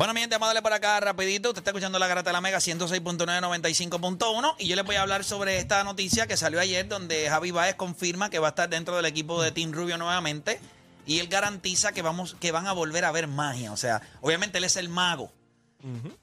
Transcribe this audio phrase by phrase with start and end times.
[0.00, 1.50] Bueno, mi gente, vamos a darle para acá rapidito.
[1.50, 5.24] Usted está escuchando la Garata de la Mega 106.995.1 y yo les voy a hablar
[5.24, 8.96] sobre esta noticia que salió ayer donde Javi Baez confirma que va a estar dentro
[8.96, 10.58] del equipo de Team Rubio nuevamente
[11.04, 13.72] y él garantiza que, vamos, que van a volver a ver magia.
[13.72, 15.30] O sea, obviamente él es el mago.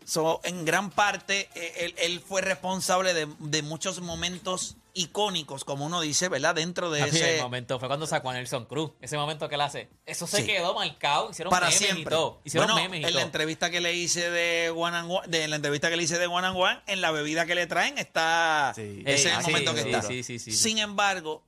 [0.05, 5.85] So, en gran parte, eh, él, él fue responsable de, de muchos momentos icónicos, como
[5.85, 6.55] uno dice, ¿verdad?
[6.55, 7.35] Dentro de Papi, ese...
[7.35, 8.91] el momento fue cuando sacó a Nelson Cruz.
[8.99, 9.89] Ese momento que él hace.
[10.07, 10.45] Eso se Sí.
[10.48, 11.29] quedó marcado.
[11.29, 12.01] Hicieron para memes siempre.
[12.01, 12.41] y todo.
[12.43, 15.48] Hicieron bueno, memes y en la entrevista que le hice de One and One, de
[15.48, 17.98] la entrevista que le hice de One and One, en la bebida que le traen
[17.99, 19.03] está Sí.
[19.05, 20.01] ese sí, momento que está.
[20.51, 21.43] Sin embargo,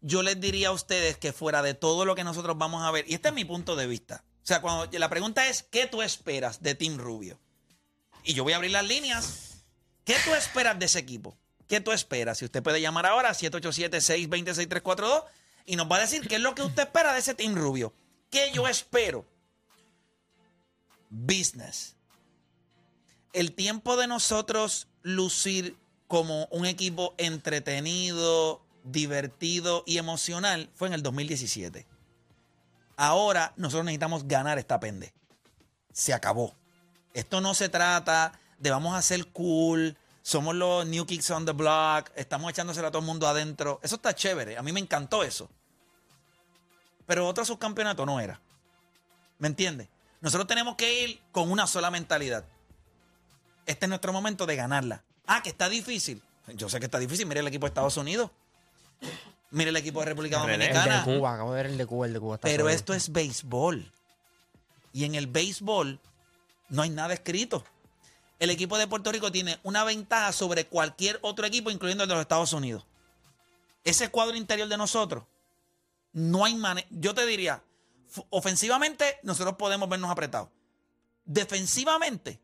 [0.00, 3.04] yo les diría a ustedes que fuera de todo lo que nosotros vamos a ver,
[3.08, 4.24] y este es mi punto de vista.
[4.42, 7.38] O sea, cuando la pregunta es ¿qué tú esperas de Team Rubio?
[8.26, 9.62] Y yo voy a abrir las líneas.
[10.04, 11.38] ¿Qué tú esperas de ese equipo?
[11.68, 12.38] ¿Qué tú esperas?
[12.38, 15.24] Si usted puede llamar ahora 787-620-6342
[15.64, 17.94] y nos va a decir qué es lo que usted espera de ese Team Rubio.
[18.30, 19.24] ¿Qué yo espero?
[21.08, 21.94] Business.
[23.32, 25.76] El tiempo de nosotros lucir
[26.08, 31.86] como un equipo entretenido, divertido y emocional fue en el 2017.
[32.96, 35.12] Ahora nosotros necesitamos ganar esta pende.
[35.92, 36.56] Se acabó.
[37.16, 41.52] Esto no se trata de vamos a ser cool, somos los New Kicks on the
[41.52, 43.80] Block, estamos echándosela a todo el mundo adentro.
[43.82, 44.58] Eso está chévere.
[44.58, 45.48] A mí me encantó eso.
[47.06, 48.38] Pero otro subcampeonato no era.
[49.38, 49.88] ¿Me entiendes?
[50.20, 52.44] Nosotros tenemos que ir con una sola mentalidad.
[53.64, 55.02] Este es nuestro momento de ganarla.
[55.26, 56.22] Ah, que está difícil.
[56.48, 57.24] Yo sé que está difícil.
[57.24, 58.30] Mire el equipo de Estados Unidos.
[59.52, 61.02] Mire el equipo de República de El de Dominicana.
[61.02, 62.34] Cuba, acabo de ver el de Cuba, el de Cuba.
[62.34, 63.90] está Pero esto es béisbol.
[64.92, 65.98] Y en el béisbol
[66.68, 67.64] no hay nada escrito.
[68.38, 72.14] El equipo de Puerto Rico tiene una ventaja sobre cualquier otro equipo, incluyendo el de
[72.14, 72.84] los Estados Unidos.
[73.84, 75.24] Ese cuadro interior de nosotros,
[76.12, 76.86] no hay manera.
[76.90, 77.62] Yo te diría,
[78.30, 80.48] ofensivamente, nosotros podemos vernos apretados.
[81.24, 82.40] Defensivamente,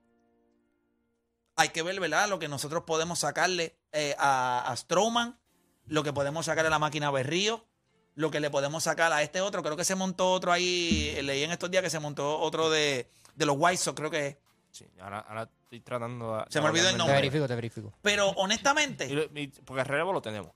[1.56, 2.28] hay que ver, ¿verdad?
[2.28, 5.38] Lo que nosotros podemos sacarle eh, a, a Strowman,
[5.86, 7.66] lo que podemos sacarle a la máquina Berrío,
[8.14, 9.62] lo que le podemos sacar a este otro.
[9.62, 13.10] Creo que se montó otro ahí, leí en estos días que se montó otro de,
[13.34, 14.36] de los White Sox, creo que es.
[14.70, 17.16] Sí, ahora, ahora estoy tratando de- Se me olvidó el Te nombre.
[17.16, 17.92] verifico, te verifico.
[18.02, 20.50] Pero honestamente, y- porque el relevo lo tenemos.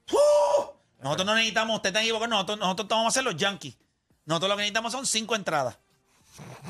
[1.00, 3.76] nosotros no necesitamos, usted está equivocado, nosotros, nosotros vamos a hacer los Yankees.
[4.24, 5.78] Nosotros lo que necesitamos son cinco entradas.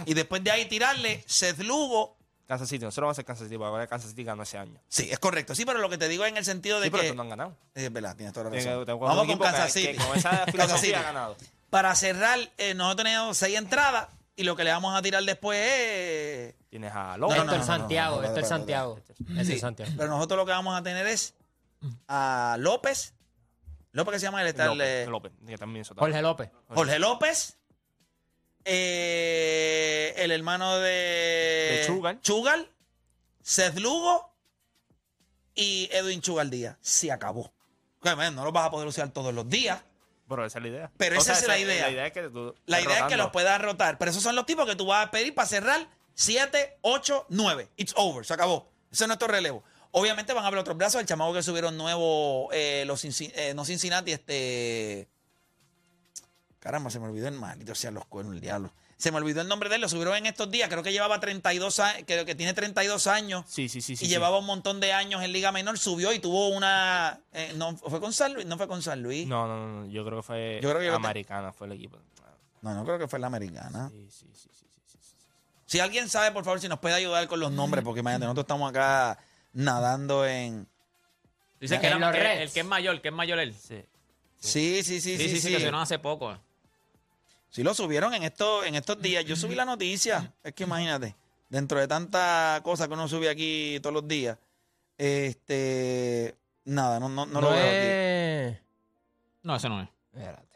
[0.05, 2.17] Y después de ahí tirarle Seth Lugo.
[2.47, 4.81] Kansas City, nosotros vamos a hacer Kansas City, porque ahora Kansas City ganó ese año.
[4.89, 5.55] Sí, es correcto.
[5.55, 7.07] Sí, pero lo que te digo es en el sentido de Sí, pero que.
[7.09, 7.57] estos no han ganado.
[7.75, 8.81] Es verdad, tienes toda la Tiene razón.
[8.83, 9.97] que- tengo Vamos con que- Kansas que City.
[9.99, 10.93] con esa Kansas filosofía City.
[10.95, 11.37] ha ganado.
[11.71, 15.59] Para cerrar, eh, nosotros tenemos seis entradas y lo que le vamos a tirar después
[15.59, 16.55] es.
[16.69, 17.39] Tienes a López.
[17.39, 19.01] no, no, no, Santiago, Héctor Santiago.
[19.45, 19.91] Sí, Santiago.
[19.97, 21.35] Pero nosotros lo que vamos a tener es
[22.07, 23.15] a López.
[23.93, 26.51] López que se llama el está el, López, eh, López, que también eso Jorge López.
[26.69, 27.57] Jorge López.
[28.67, 30.91] eh, el hermano de,
[31.81, 32.21] De Chugal.
[32.21, 32.71] Chugal,
[33.43, 34.35] Seth Lugo
[35.55, 36.77] y Edwin Chugal Díaz.
[36.83, 37.53] Se acabó.
[38.05, 39.83] No los vas a poder usar todos los días.
[40.29, 40.91] Pero esa es la idea.
[40.97, 41.87] Pero O esa sea, es la idea.
[41.87, 42.55] La idea es que tú.
[42.67, 43.25] La estés idea es que rotando.
[43.25, 43.99] los puedas rotar.
[43.99, 47.69] Pero esos son los tipos que tú vas a pedir para cerrar 7, 8, 9.
[47.77, 48.25] It's over.
[48.25, 48.71] Se acabó.
[48.91, 49.63] Ese es nuestro relevo.
[49.93, 51.01] Obviamente van a haber otros brazos.
[51.01, 55.09] El chamaco que subieron nuevo, eh, los eh, no Cincinnati, este.
[56.59, 58.73] Caramba, se me olvidó el maldito sea los cuernos, el diablo.
[58.99, 60.71] Se me olvidó el nombre de él, lo subieron en estos días.
[60.71, 63.45] Creo que llevaba 32 años, creo que tiene 32 años.
[63.47, 63.95] Sí, sí, sí.
[63.95, 64.09] sí y sí.
[64.09, 67.21] llevaba un montón de años en Liga Menor, subió y tuvo una.
[67.33, 68.47] eh, no, ¿Fue con San Luis?
[68.47, 69.27] No fue con San Luis.
[69.29, 70.61] No, no, no, no, Yo creo que fue.
[70.63, 71.99] Yo creo que Americana fue el equipo.
[72.63, 73.91] no, no creo que fue la americana.
[73.93, 75.17] Sí, sí, sí, sí, sí, sí, sí.
[75.67, 78.45] Si alguien sabe, por favor, si nos puede ayudar con los nombres, porque imagínate, nosotros
[78.45, 79.19] estamos acá
[79.53, 80.67] nadando en.
[81.61, 83.55] Dicen En que era el, el que es mayor, que es mayor él.
[83.55, 83.85] Sí.
[84.39, 85.29] Sí, sí, sí, Sí, sí.
[85.29, 86.39] sí, sí, Sí, que hace poco.
[87.57, 89.25] Sí lo subieron en, estos en estos días.
[89.25, 90.31] Yo subí la noticia.
[90.45, 91.17] Es que imagínate,
[91.49, 94.37] dentro de tanta cosa que uno sube aquí todos los días,
[94.99, 96.37] este.
[96.67, 98.57] Nada, no, no, no, lo veo aquí.
[98.59, 98.59] es...
[99.43, 99.89] No, eso no es.
[100.13, 100.47] Espérate.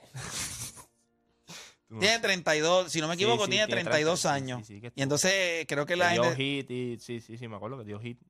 [1.89, 4.67] No- Tiene 32, si no me Sí, equivoco, sí, tiene tiene 32 30, sí, años.
[4.67, 6.37] sí, sí, que y entonces creo que la dio gente.
[6.37, 8.21] hit y, sí, sí, sí, me acuerdo que dio hit.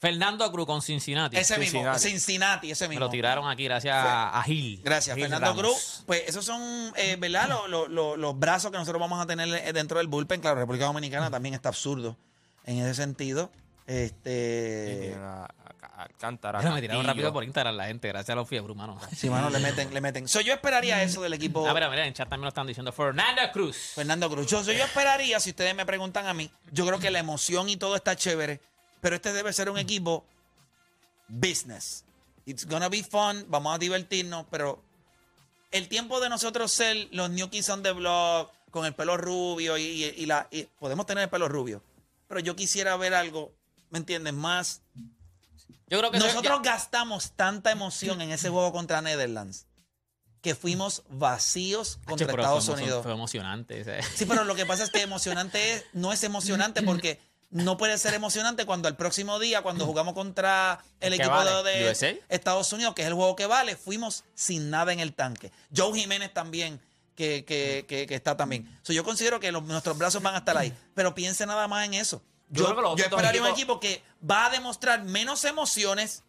[0.00, 1.36] Fernando Cruz con Cincinnati.
[1.36, 2.00] Ese mismo, Cincinnati.
[2.08, 3.04] Cincinnati, ese Me mismo.
[3.04, 4.80] lo tiraron aquí gracias a, a Gil.
[4.82, 5.62] Gracias, Gil Fernando Ramos.
[5.62, 6.02] Cruz.
[6.06, 7.48] Pues esos son, eh, ¿verdad?
[7.48, 10.40] Los, los- los- los brazos que nosotros vamos a tener eh, dentro del bullpen.
[10.40, 12.16] Claro, República Dominicana también está absurdo
[12.64, 13.50] en ese sentido.
[13.86, 15.14] Este.
[15.18, 15.44] a,
[15.82, 16.60] a Alcántara.
[16.62, 17.02] Me tiraron Castillo.
[17.02, 18.98] rápido por Instagram la gente, gracias a los fiebros, mano.
[19.14, 20.26] Sí, mano, le meten, le meten.
[20.28, 22.90] So, yo esperaría eso del equipo Ah, mira, mira, en chat también lo están diciendo.
[22.92, 23.76] Fernando Cruz.
[23.94, 24.46] Fernando Cruz.
[24.46, 27.68] Yo, so, yo esperaría, si ustedes me preguntan a mí, yo creo que la emoción
[27.68, 28.60] y todo está chévere,
[29.00, 30.24] pero este debe ser un equipo
[31.28, 32.04] business.
[32.46, 34.82] It's gonna be fun, vamos a divertirnos, pero
[35.70, 39.76] el tiempo de nosotros ser los New Kids on the Block, con el pelo rubio
[39.78, 40.48] y, y- y la...
[40.50, 41.82] y podemos tener el pelo rubio,
[42.28, 43.52] pero yo quisiera ver algo,
[43.90, 44.32] ¿me entiendes?
[44.34, 44.82] Más...
[45.88, 49.66] Yo creo que Nosotros gastamos tanta emoción en ese juego contra Netherlands
[50.40, 53.02] que fuimos vacíos contra Estados fue, Unidos.
[53.02, 53.80] Fue emocionante.
[53.80, 54.00] ese.
[54.14, 57.20] Sí, pero lo que pasa es que emocionante es, no es emocionante porque
[57.50, 61.90] no puede ser emocionante cuando el próximo día, cuando jugamos contra el equipo vale, de,
[61.90, 62.14] USA.
[62.28, 65.50] Estados Unidos, que es el juego que vale, fuimos sin nada en el tanque.
[65.76, 66.80] Joe Jiménez también,
[67.16, 68.78] que, que- que- que está también.
[68.82, 71.84] So, yo considero que los- nuestros brazos van a estar ahí, pero piense nada más
[71.86, 72.22] en eso.
[72.48, 75.02] Yo Yo, creo que los yo otros esperaría un equipos- equipo que va a demostrar
[75.04, 76.22] menos emociones.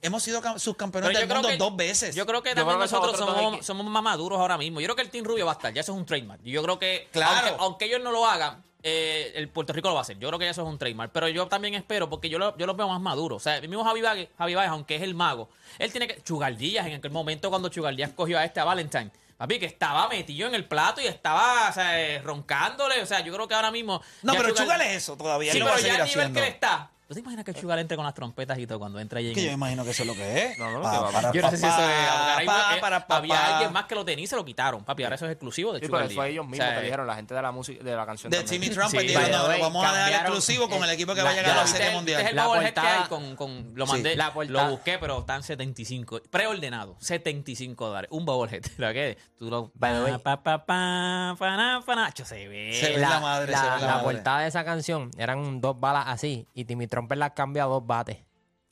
[0.00, 2.14] Hemos sido cam- subcampeones yo del mundo que- dos veces.
[2.16, 4.80] Yo creo que Yo también creo que esos nosotros somos más maduros ahora mismo.
[4.80, 5.72] Yo creo que el Team Rubio va a estar.
[5.72, 6.42] Ya eso es un trademark.
[6.42, 7.46] Yo creo que, Claro.
[7.48, 10.18] aunque, aunque ellos no lo hagan, eh, el Puerto Rico lo va a hacer.
[10.18, 11.12] Yo creo que ya eso es un trademark.
[11.12, 13.36] Pero yo también espero, porque yo, lo, yo los veo más maduros.
[13.36, 15.48] O sea, el mismo Javi Baez, Javi Baez, aunque es el mago,
[15.78, 16.20] él tiene que.
[16.22, 19.10] Chugaldías, en aquel momento cuando Chugaldías cogió a este a Valentine.
[19.36, 23.02] Papi, que estaba metido en el plato y estaba o sea, eh, roncándole.
[23.02, 24.00] O sea, yo creo que ahora mismo.
[24.22, 25.50] no, pero Chugal- es eso todavía.
[25.52, 26.40] Sí, lo pero ya al nivel haciendo.
[26.40, 26.90] que él está.
[27.12, 29.34] ¿Tú te imaginas que Chugal entre con las trompetas y todo cuando entra ahí en
[29.34, 30.58] Que yo me imagino que eso es lo que es.
[30.58, 32.46] No, no, lo Pa- que va a para yo no sé si eso es.
[32.46, 33.52] pa- para había papá.
[33.56, 35.04] alguien más que lo tenía y se lo quitaron, papi.
[35.04, 36.32] Ahora eso es exclusivo de Sí, Sugar pero fue Lee.
[36.32, 38.30] ellos O mismos sea, que dijeron, la gente de la música, de la canción.
[38.30, 38.60] De también.
[38.62, 41.30] Timmy Trump Sí, dijeron, no, way, vamos a dejar exclusivo con el equipo que va
[41.30, 42.20] a llegar a la Serie Mundial.
[42.22, 44.16] Es el que hay con, con- lo Sí, mandé,
[44.48, 48.62] lo busqué, pero están 75, preordenado, 75 dólares, un bobblehead.
[48.78, 49.70] ¿Lo que Tú lo
[50.22, 51.36] pa, pa, pa,
[52.24, 52.72] se ve.
[52.74, 56.86] Se ve la madre, la, portada de esa canción eran dos balas así y Timmy
[57.02, 58.18] Trumper la cambia a dos bates.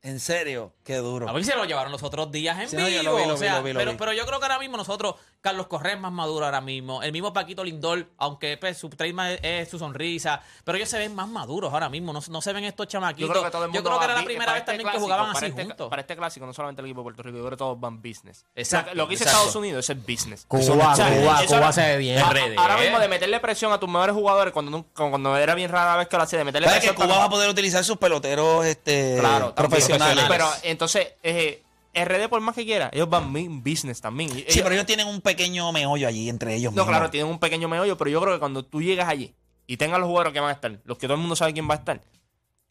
[0.02, 1.28] En serio, qué duro.
[1.28, 2.88] A ver si se lo llevaron los otros días en Sí, vivo.
[2.88, 3.96] no, yo lo vi, lo o vi, sea, lo vi, lo pero, vi.
[3.98, 7.02] pero yo creo que ahora mismo nosotros, Carlos Correa es más maduro ahora mismo.
[7.02, 10.98] El mismo Paquito Lindor, aunque pues, su trademark es, es su sonrisa, pero ellos se
[10.98, 12.12] ven más maduros ahora mismo.
[12.12, 13.28] No, no se ven estos chamaquitos.
[13.28, 14.72] Yo creo que todo el mundo Yo creo que va era la primera vez este
[14.72, 15.88] también que jugaban así este, juntos.
[15.88, 18.02] Para este clásico, no solamente el equipo de Puerto Rico, yo creo que todos van
[18.02, 18.44] business.
[18.54, 19.30] Exacto, Lo que- exacto.
[19.36, 20.44] Estados Unidos es el business.
[20.46, 22.18] Cuba, Eso Cuba, eso Cuba se ve bien.
[22.18, 22.26] a-.
[22.58, 26.08] Ahora mismo de meterle presión a tus mejores jugadores cuando, cuando era bien rara vez
[26.08, 28.66] que lo hacía, de meterle ¿Sabes que presión Cuba va a poder utilizar sus peloteros
[28.66, 30.24] este, Claro, también, profesionales?
[30.28, 31.62] Pero entonces, eh,
[31.94, 34.30] RD por más que quiera, ellos van bien business también.
[34.30, 36.88] Y sí, ellos- pero ellos tienen un pequeño meollo allí entre ellos No, mismos.
[36.88, 39.34] claro, tienen un pequeño meollo, pero yo creo que cuando tú llegas allí
[39.66, 41.68] y tengas los jugadores que van a estar, los que todo el mundo sabe quién
[41.68, 42.00] va a estar.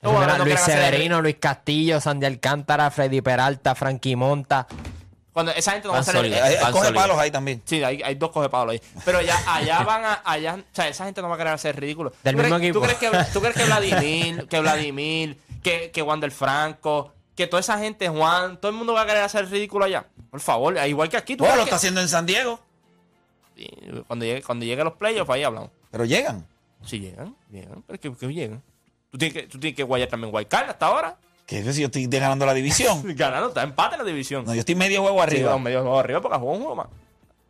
[0.01, 4.65] jugadores no Luis Severino, Luis Castillo, Sandy Alcántara, Freddy Peralta, Frankie Monta.
[5.33, 6.41] Cuando esa gente no va a sólidos.
[6.41, 7.61] Hay- hay- coge palos ahí también.
[7.65, 8.81] Sí, hay, hay dos cogepalos ahí.
[9.05, 10.21] Pero ya, allá van a.
[10.25, 12.11] Allá, o sea, esa gente no va a querer hacer ridículo.
[12.23, 12.79] Del ¿Tú mismo crees, equipo.
[12.79, 17.61] ¿tú crees, que, ¿Tú crees que Vladimir, que Vladimir, que, que Wander Franco, que toda
[17.61, 20.05] esa gente, Juan, todo el mundo va a querer hacer ridículo allá?
[20.29, 21.35] Por favor, igual que aquí.
[21.37, 22.59] ¿tú Bueno, lo está que- haciendo en San Diego,
[23.55, 23.67] Sí,
[24.07, 25.69] cuando llegue, cuando llegue los playoffs, ahí hablamos.
[25.91, 26.45] pero llegan.
[26.85, 27.83] Sí, llegan, llegan.
[27.87, 28.61] Pero que, que llegan.
[29.11, 31.17] Tú tienes que, tú tienes que guayar también Guaycar hasta ahora.
[31.45, 33.01] Que si yo estoy ganando la división.
[33.15, 34.45] Ganando, está empate en la división.
[34.45, 35.57] No, yo estoy medio juego arriba.
[35.57, 36.87] medio juego arriba porque jugó un juego más.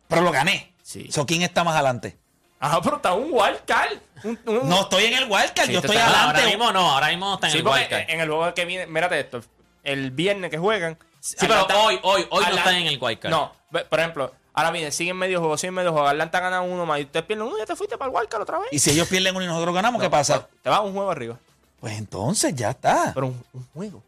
[0.08, 0.72] pero lo gané.
[0.82, 1.06] Sí.
[1.12, 2.16] So, ¿Quién está más adelante?
[2.58, 3.98] Ajá, pero está un wildcard.
[4.44, 6.40] No estoy en el wildcard, Sí, yo estoy No, adelante.
[6.40, 8.10] ahora mismo no, ahora mismo no está en Sí, el wildcard.
[8.10, 9.40] en el juego que viene, mírate esto,
[9.84, 10.98] el viernes que juegan.
[11.20, 13.30] Sí, pero hoy, hoy, hoy no están en el wildcard.
[13.30, 16.08] No, por ejemplo, ahora viene, siguen medio juego, siguen medio juego.
[16.08, 18.42] Atlanta gana uno más y ustedes pierden uno y ya te fuiste para el wildcard
[18.42, 18.68] otra vez.
[18.72, 20.48] Y si ellos pierden uno y nosotros ganamos, ¿qué pasa?
[20.62, 21.38] Te vas un juego arriba.
[21.80, 23.12] Pues entonces ya está.
[23.14, 24.02] Pero un, un juego.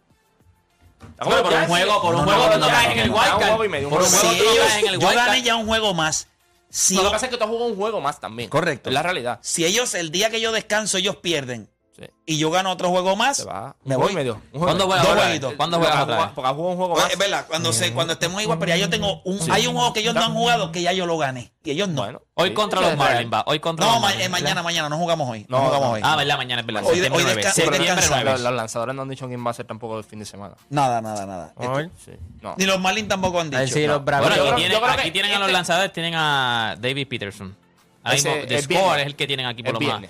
[1.18, 3.56] Pero por un juego, por un juego no, tú no no, caes en el wildcard.
[3.56, 3.88] Por un juego.
[3.90, 6.28] tú no en el yo gané ya un juego más.
[6.70, 8.48] Si, Lo que pasa es que tú has jugado un juego más también.
[8.48, 8.88] Correcto.
[8.88, 9.38] Es la realidad.
[9.42, 12.04] si ellos, el día que yo descanso, ellos pierden Sí.
[12.24, 13.46] y yo gano otro juego más,
[13.84, 14.04] me voy.
[14.06, 14.40] juego y medio.
[14.50, 15.52] Juego ¿Cuándo juegas Dos jueguitos.
[15.54, 16.26] ¿Cuándo juegas otra vez?
[16.34, 17.10] Porque jugado un juego más.
[17.12, 19.38] es verdad, cuando, se, cuando estemos igual, pero ya yo tengo un.
[19.52, 21.52] Hay un juego que ellos no han jugado que ya yo lo gané.
[21.64, 22.02] Y ellos no.
[22.02, 22.22] Bueno.
[22.34, 22.96] Hoy sí, contra sí, los.
[22.96, 23.44] Marlins va.
[23.46, 24.26] Hoy contra no, los ma- Marlins.
[24.26, 25.44] eh, mañana, mañana, no jugamos hoy.
[25.48, 25.92] No, No, jugamos no.
[25.92, 26.00] hoy.
[26.02, 26.82] Ah, verdad, mañana es verdad.
[26.86, 27.34] Hoy- hoy 9.
[27.42, 28.10] desca- Septiembre descansamos.
[28.24, 28.30] 9.
[28.32, 30.54] Los, los lanzadores no han dicho quién va a ser tampoco el fin de semana.
[30.70, 31.52] Nada, nada, nada.
[31.56, 31.90] Hoy.
[32.02, 32.12] Sí.
[32.40, 32.54] No.
[32.56, 33.78] Ni los Marlins tampoco han dicho.
[33.80, 33.86] No.
[33.86, 34.30] los Bravos.
[34.30, 37.54] Bueno, aquí tienen, a los este- lanzadores, tienen a David Peterson.
[38.02, 40.02] Ahora mismo, The es Score es el que tienen aquí por lo más.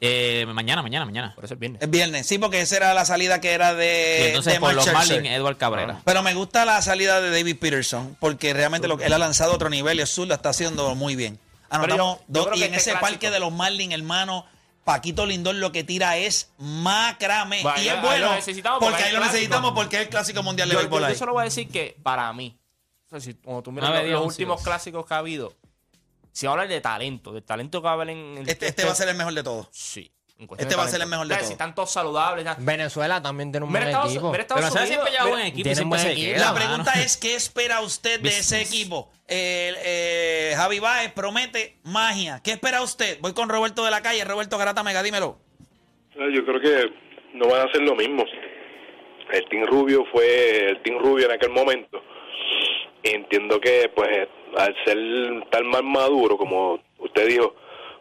[0.00, 1.32] Eh, mañana, mañana, mañana.
[1.34, 1.82] Por eso es viernes.
[1.82, 4.28] Es viernes, sí, porque esa era la salida que era Y de.
[4.28, 4.94] entonces de por Mark los.
[4.94, 6.00] Marlins, Edward Cabrera.
[6.04, 9.54] Pero me gusta la salida de David Peterson, porque realmente lo, él ha lanzado a
[9.56, 11.38] otro nivel y Azul lo está haciendo muy bien.
[11.70, 13.92] Anotamos yo- yo dos, creo y que en este ese clásico- parque de los Marlins,
[13.92, 14.46] hermano,
[14.84, 17.60] Paquito Lindor lo que tira es macrame.
[17.62, 20.68] Y ahí es lo bueno, necesitamos porque ahí lo necesitamos, porque es el clásico mundial
[20.68, 21.14] de Yo, béisbol yo- ahí.
[21.16, 22.56] solo voy a decir que para mí,
[23.06, 25.54] o sea, si, cuando tú miras los, últimos clásicos que ha habido,
[26.38, 28.68] si vamos a hablar de talento, del talento que va a haber en el Este,
[28.68, 29.66] este va a ser el mejor de todos.
[29.72, 30.08] Sí.
[30.56, 31.46] Este va a ser el mejor de todos.
[31.48, 32.44] Si están todos saludables.
[32.44, 32.54] ya.
[32.60, 34.30] Venezuela también tiene un Mira buen Estados, equipo.
[34.30, 34.64] mira Estados.
[34.70, 34.88] Unidos.
[34.88, 36.26] siempre lleva buen equipo y tienen siempre buen se equipo.
[36.36, 36.38] queda.
[36.38, 36.64] La mano.
[36.64, 39.10] pregunta es, ¿qué espera usted de ese equipo?
[39.26, 42.40] Eh, eh, Javi Baez promete magia.
[42.44, 43.18] ¿Qué espera usted?
[43.20, 44.24] Voy con Roberto de la calle.
[44.24, 45.40] Roberto Garata Mega, dímelo.
[46.14, 46.92] Yo creo que
[47.34, 48.22] no van a hacer lo mismo.
[49.32, 52.00] El Team Rubio fue el Team Rubio en aquel momento.
[53.02, 54.96] Entiendo que, pues, al ser
[55.50, 57.54] tan más maduro, como usted dijo,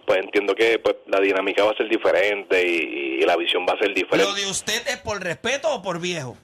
[0.06, 3.74] pues entiendo que pues, la dinámica va a ser diferente y, y la visión va
[3.74, 4.42] a ser ¿Lo diferente.
[4.42, 6.38] de usted es por respeto o por viejo?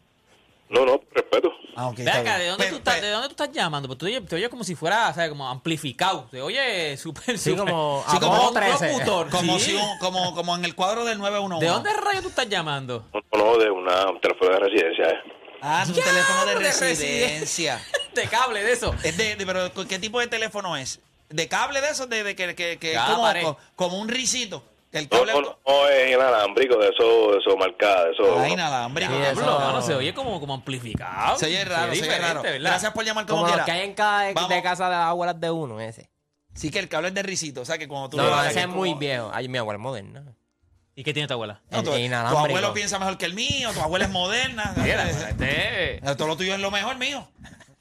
[0.70, 1.52] No, no, respeto.
[1.76, 1.98] Ah, ok.
[1.98, 2.40] Ve está acá, bien.
[2.40, 3.88] ¿de dónde, Pe- tú estás, pe- ¿de dónde tú estás llamando?
[3.88, 6.28] Porque tú oyes- te oyes como si fuera, o sea, como amplificado.
[6.32, 8.92] Te oye súper, Sí, súper- como sí, como un 13.
[8.94, 9.30] locutor.
[9.30, 9.72] Como, sí.
[9.72, 11.64] si un- como, como en el cuadro del 911.
[11.66, 13.06] ¿De dónde rayo tú estás llamando?
[13.14, 15.10] No, no, de una un teléfono de residencia.
[15.10, 15.20] eh.
[15.62, 17.80] Ah, un Ya, teléfono de de residencia.
[18.16, 18.94] De cable, de eso.
[19.04, 21.00] Es de, de- pero ¿qué tipo de teléfono es?
[21.30, 22.08] ¿De cable de esos?
[22.10, 23.44] De, de que, que, que es como, pared.
[23.44, 24.64] co- como un risito.
[24.92, 28.40] El No, cable no, no, no, es inalámbrico, de eso, de eso marcada, de eso.
[28.40, 29.12] Ah, inalámbrico.
[29.12, 31.38] Sí, Diablo, eso- mano, se oye como, como amplificado.
[31.40, 32.42] Se oye raro, Sí, se oye diferente, raro.
[32.44, 32.70] ¿verdad?
[32.70, 33.66] Gracias por llamar como, Como los quiera.
[33.66, 34.50] que hay en cada de, Vamos.
[34.52, 36.12] de casa de las abuelas de uno, ese.
[36.54, 37.62] Sí, que el cable es de risito.
[37.62, 39.32] O sea, que cuando tú No, ese es muy como- viejo.
[39.34, 40.24] Ay, mi abuela es moderna.
[40.96, 41.60] ¿Y qué tiene tu abuela?
[41.72, 42.46] No, tu, El tu inalámbrico.
[42.46, 44.76] abuelo piensa mejor que el mío, tu abuela es moderna.
[44.78, 46.00] Mira, este...
[46.16, 47.28] Todo lo tuyo es lo mejor mío.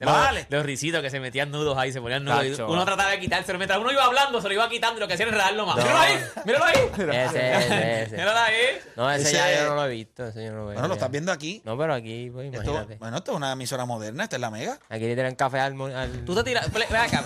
[0.03, 0.47] De los, Vale.
[0.51, 2.41] de los risitos que se metían nudos ahí, se ponían nudos.
[2.41, 2.67] Tacho.
[2.69, 3.57] uno trataba de quitárselo.
[3.57, 5.77] Mientras uno iba hablando, se lo iba quitando y lo que hacía era enredarlo más.
[5.77, 5.83] No.
[5.85, 6.19] ¡Míralo ahí!
[6.45, 6.75] ¡Míralo ahí!
[7.29, 8.17] Ese, ese, ese.
[8.17, 8.55] ¡Míralo ahí!
[8.97, 10.27] No, ese, Ese- ya yo no lo he visto.
[10.27, 10.75] Ese yo no lo veo.
[10.75, 11.63] Bueno, lo estás viendo aquí.
[11.65, 12.97] No, pero aquí, pues, Esto- imagínate.
[12.97, 14.77] bueno, esto es una emisora moderna, esta es la mega.
[14.89, 15.77] Aquí le tiran café al...
[16.27, 16.69] Tú te tiras...
[16.73, 17.25] Ve acá.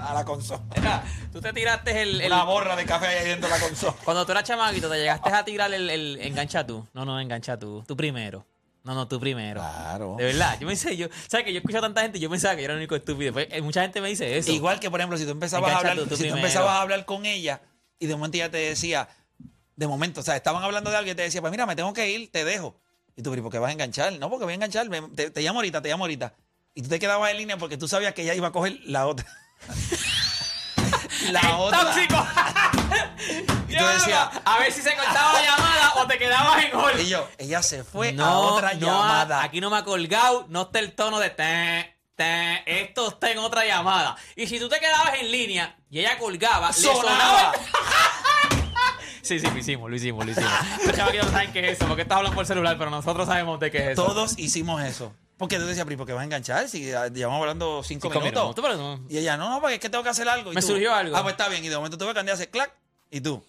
[0.00, 0.60] A la consola.
[0.76, 2.20] Mira, Tú te tiraste el...
[2.22, 3.94] el- Una borra de café ahí dentro de la consola.
[4.04, 6.86] Cuando tú eras chamaquito, te llegaste a tirar el, el engancha tú.
[6.94, 7.84] No, no, engancha tú.
[7.86, 8.46] Tú primero.
[8.84, 9.60] No, no, tú primero.
[9.60, 10.14] Claro.
[10.18, 12.28] De verdad, yo me dice, yo, ¿sabes que Yo escucho a tanta gente y yo
[12.30, 13.32] pensaba que yo era el único estúpido.
[13.32, 14.52] Pues, eh, mucha gente me dice eso.
[14.52, 16.46] Igual que, por ejemplo, si tú empezabas a Engancha hablar, tú, tú si tú primero.
[16.46, 17.62] empezabas a hablar con ella
[17.98, 19.08] y de momento ella te decía,
[19.76, 21.92] de momento, o sea, estaban hablando de algo y te decía, pues mira, me tengo
[21.94, 22.78] que ir, te dejo.
[23.16, 24.12] Y tú, pero ¿por qué vas a enganchar?
[24.18, 26.34] No, porque voy a enganchar, me- te, te llamo ahorita, te llamo ahorita.
[26.74, 29.06] Y tú te quedabas en línea porque tú sabías que ella iba a coger la
[29.06, 29.26] otra.
[31.30, 31.80] la otra.
[31.80, 32.16] ¡Tóxico!
[33.74, 37.00] Y tú decías, a ver si se cortaba la llamada o te quedabas en hold.
[37.00, 39.42] y yo, ella se fue no, a otra no, llamada.
[39.42, 43.38] aquí no me ha colgado, no está el tono de te, te, esto está en
[43.38, 44.16] otra llamada.
[44.36, 47.52] Y si tú te quedabas en línea y ella colgaba, le Sonaba.
[49.22, 50.50] Sí, sí, lo hicimos, lo hicimos, lo hicimos.
[50.84, 53.70] Los no saben qué es eso, porque estás hablando por celular, pero nosotros sabemos de
[53.70, 54.04] qué es eso.
[54.04, 55.14] Todos hicimos eso.
[55.38, 56.68] Porque tú decías, pero ¿y ¿por qué vas a enganchar?
[56.68, 58.42] Si ya llevamos hablando cinco, Cinco minutos.
[58.42, 59.00] minutos, pero no.
[59.08, 60.52] Y ella, no, no, porque es que tengo que hacer algo.
[60.52, 61.16] Y Me tú, surgió algo.
[61.16, 61.64] Ah, pues está bien.
[61.64, 62.72] Y de momento tuve que andar a hacer clac.
[63.10, 63.42] Y tú.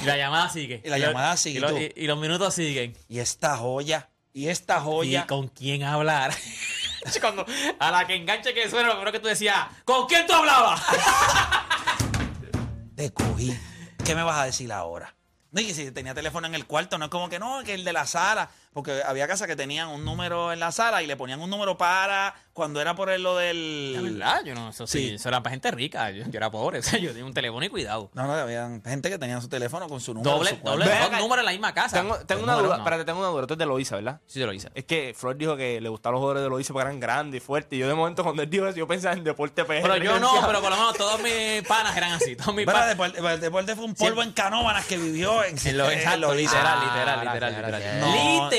[0.00, 0.80] Y la llamada sigue.
[0.84, 1.78] Y la llamada sigue, Y, lo- tú.
[1.78, 2.96] y- y los minutos siguen.
[3.08, 4.08] Y esta joya.
[4.32, 5.22] Y esta joya.
[5.24, 6.32] ¿Y con quién hablar?
[7.20, 7.46] Cuando
[7.78, 10.80] a la que enganche que suena, lo primero que tú decías, ¿con quién tú hablabas?
[12.96, 13.56] Te cogí.
[14.04, 15.14] ¿Qué me vas a decir ahora?
[15.50, 17.84] No, y si tenía teléfono en el cuarto, no es como que no, que el
[17.84, 18.50] de la sala.
[18.78, 21.76] Porque había casas que tenían un número en la sala y le ponían un número
[21.76, 23.98] para cuando era por lo La del.
[24.18, 25.14] verdad, yo no, eso sí, Sí.
[25.14, 26.10] eso era para gente rica.
[26.10, 28.10] Yo, yo era pobre, o sea, yo tenía un teléfono y cuidado.
[28.14, 30.30] No, no, había gente que tenía su teléfono con su número.
[30.36, 32.00] Doble, su doble, dos números en la misma casa.
[32.00, 32.82] Tengo, tengo una duda, no.
[32.82, 33.42] espérate, tengo una duda.
[33.42, 34.20] Esto es de Loiza, ¿verdad?
[34.26, 34.70] Sí, te lo hice.
[34.74, 37.44] Es que Flor dijo que le gustaban los jugadores de Loiza porque eran grandes y
[37.44, 37.76] fuertes.
[37.76, 39.82] Y yo de momento cuando él dijo eso, yo pensaba en Deporte PR.
[39.82, 42.36] Pero yo no, pero por lo menos todos mis panas eran así.
[42.36, 42.88] Todos mis panas.
[42.88, 46.84] deporte, el deporte fue un polvo en canóbanas que vivió en, En lo- literal, Ah,
[46.84, 47.82] literal, literal, literal.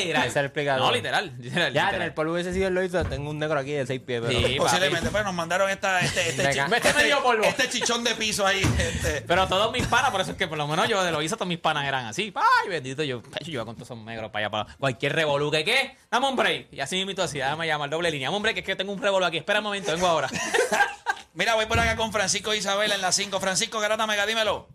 [0.09, 0.21] No, literal.
[0.27, 0.81] ese es el explicador.
[0.85, 1.73] No, literal, literal.
[1.73, 4.21] Ya, en el polvo hubiese sido el Loiza, tengo un negro aquí de 6 pies.
[4.25, 4.47] Pero...
[4.47, 7.43] Sí, Posiblemente, pero nos mandaron esta, este, este, chi- este- medio polvo.
[7.43, 8.61] este chichón de piso ahí.
[8.77, 9.21] este.
[9.21, 11.35] Pero todos mis panas, por eso es que por lo menos yo de lo hice,
[11.35, 12.33] todos mis panas eran así.
[12.35, 15.51] Ay, bendito, yo, yo iba con todos esos negros para allá, para cualquier revolú.
[15.51, 15.97] ¿Qué qué?
[16.11, 16.67] Dame un break.
[16.73, 18.27] Y así mismo así, dame llamar doble línea.
[18.27, 19.37] Dame un break, que es que tengo un revolú aquí.
[19.37, 20.29] Espera un momento, vengo ahora.
[21.33, 23.39] Mira, voy por acá con Francisco Isabela en la 5.
[23.39, 24.67] Francisco Garata Mega, dímelo.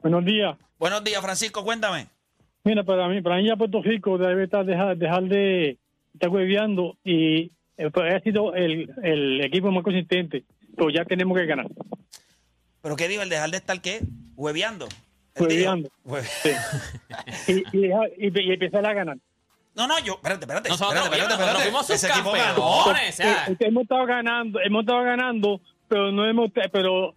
[0.00, 0.56] Buenos días.
[0.78, 2.08] Buenos días, Francisco, cuéntame.
[2.64, 5.76] Mira, para mí, para mí ya Puerto Rico debe estar dejar, dejar de
[6.14, 10.44] estar hueveando y eh, pues, ha sido el, el equipo más consistente,
[10.76, 11.66] pero ya tenemos que ganar.
[12.80, 13.22] ¿Pero qué digo?
[13.22, 14.00] ¿El dejar de estar qué?
[14.36, 14.88] ¿Hueveando?
[15.38, 15.90] Hueveando.
[16.42, 16.50] Sí.
[17.52, 19.16] Y, y, dejar- y, y empezar a ganar.
[19.76, 20.68] No, no, yo, espérate, espérate.
[20.70, 21.70] Nosotros, espérate, mira, espérate, nosotros espérate.
[21.70, 22.54] fuimos Ese equipo ganó.
[22.54, 23.14] subcampeones.
[23.14, 27.14] o sea, Eh, eh, hemos estado ganando, hemos estado ganando, pero no hemos, pero,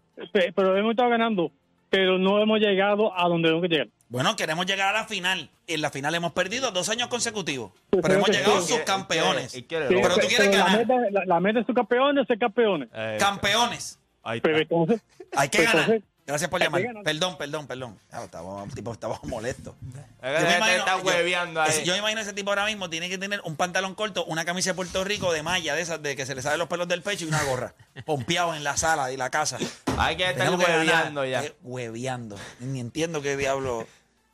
[0.56, 1.52] pero hemos estado ganando,
[1.90, 3.88] pero no hemos llegado a donde tenemos que llegar.
[4.10, 5.50] Bueno, queremos llegar a la final.
[5.68, 7.72] En la final hemos perdido dos años consecutivos.
[7.90, 8.74] Pues Pero hemos llegado sí.
[8.74, 9.52] subcampeones.
[9.52, 10.78] Sí, Pero tú quieres la ganar.
[10.80, 12.88] meta, la, la meta es ser campeones, ser campeones.
[12.94, 14.00] Eh, Campeones.
[14.24, 14.48] ahí está.
[14.50, 15.02] Pero entonces,
[15.36, 15.82] Hay que ganar.
[15.82, 16.82] entonces, Gracias por llamar.
[17.06, 17.98] Perdón, perdón, perdón.
[18.12, 19.78] Ah, estaba, el tipo estaba molesto.
[20.22, 21.70] Es que te está hueveando ahí.
[21.70, 24.44] ese- yo me imagino ese tipo ahora mismo tiene que tener un pantalón corto, una
[24.44, 26.86] camisa de Puerto Rico de malla, de esas de que se le salen los pelos
[26.90, 27.76] del pecho y una gorra.
[28.06, 29.58] pompeado en la sala y la casa.
[29.98, 31.46] Hay que estar hueveando ya.
[31.46, 32.36] Eh, hueveando.
[32.60, 33.88] Ni entiendo qué diablo.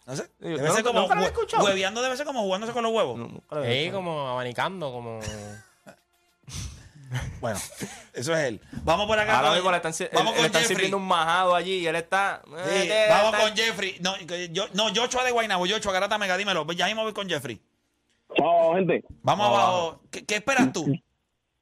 [0.06, 0.30] No sé.
[0.40, 3.18] Debe nunca- ser como hueveando, debe ser como jugándose con los huevos.
[3.18, 5.20] No, Sí, como abanicando, como...
[7.40, 7.60] Bueno,
[8.14, 8.60] eso es él.
[8.84, 9.36] Vamos por acá.
[9.38, 11.96] Ahora con- mismo le están, vamos le con están sirviendo un majado allí y él
[11.96, 12.42] está.
[12.66, 13.96] Sí, eh, vamos está- con Jeffrey.
[14.02, 14.18] No,
[14.52, 16.66] yo, no, Joshua de Guaynabo, Joshua Garata Mega, dímelo.
[16.74, 17.60] Ya mismo voy con Jeffrey.
[18.36, 19.04] Chao, gente.
[19.22, 20.02] Vamos abajo.
[20.10, 20.88] ¿Qué, qué esperas tú?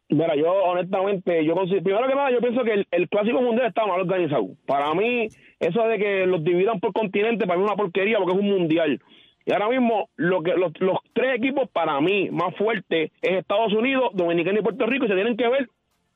[0.07, 3.67] Mira, yo honestamente, yo considero, primero que nada, yo pienso que el, el clásico mundial
[3.67, 4.48] está mal organizado.
[4.65, 5.27] Para mí,
[5.62, 8.50] eso de que los dividan por continente, para mí es una porquería porque es un
[8.50, 9.00] mundial.
[9.46, 13.72] Y ahora mismo, lo que los, los tres equipos para mí más fuertes es Estados
[13.74, 15.70] Unidos, Dominicana y Puerto Rico, y se tienen que ver.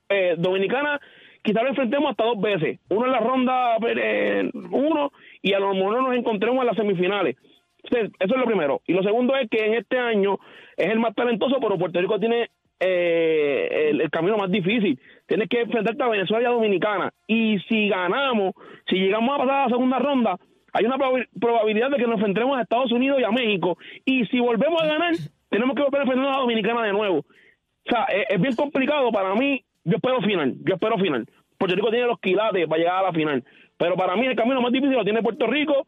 [0.09, 0.99] Eh, Dominicana,
[1.43, 2.79] quizás lo enfrentemos hasta dos veces.
[2.89, 5.11] Uno en la ronda eh, uno
[5.43, 7.35] y a lo mejor nos encontremos en las semifinales.
[7.83, 8.81] Eso es lo primero.
[8.87, 10.39] Y lo segundo es que en este año
[10.75, 14.99] es el más talentoso, pero Puerto Rico tiene eh, el, camino más difícil.
[15.25, 17.13] Tienes que enfrentarte a Venezuela y a Dominicana.
[17.27, 18.53] Y si ganamos,
[18.87, 20.37] si llegamos a pasar a la segunda ronda,
[20.73, 23.77] hay una probabil- probabilidad de que nos enfrentemos a Estados Unidos y a México.
[24.05, 25.13] Y si volvemos a ganar,
[25.49, 27.19] tenemos que volver a enfrentarnos a Dominicana de nuevo.
[27.19, 29.63] O sea, es, es bien complicado para mí.
[29.83, 31.25] Yo espero final, yo espero final.
[31.57, 33.43] Puerto Rico tiene los quilates para llegar a la final.
[33.77, 35.85] Pero para mí el camino más difícil lo tiene Puerto Rico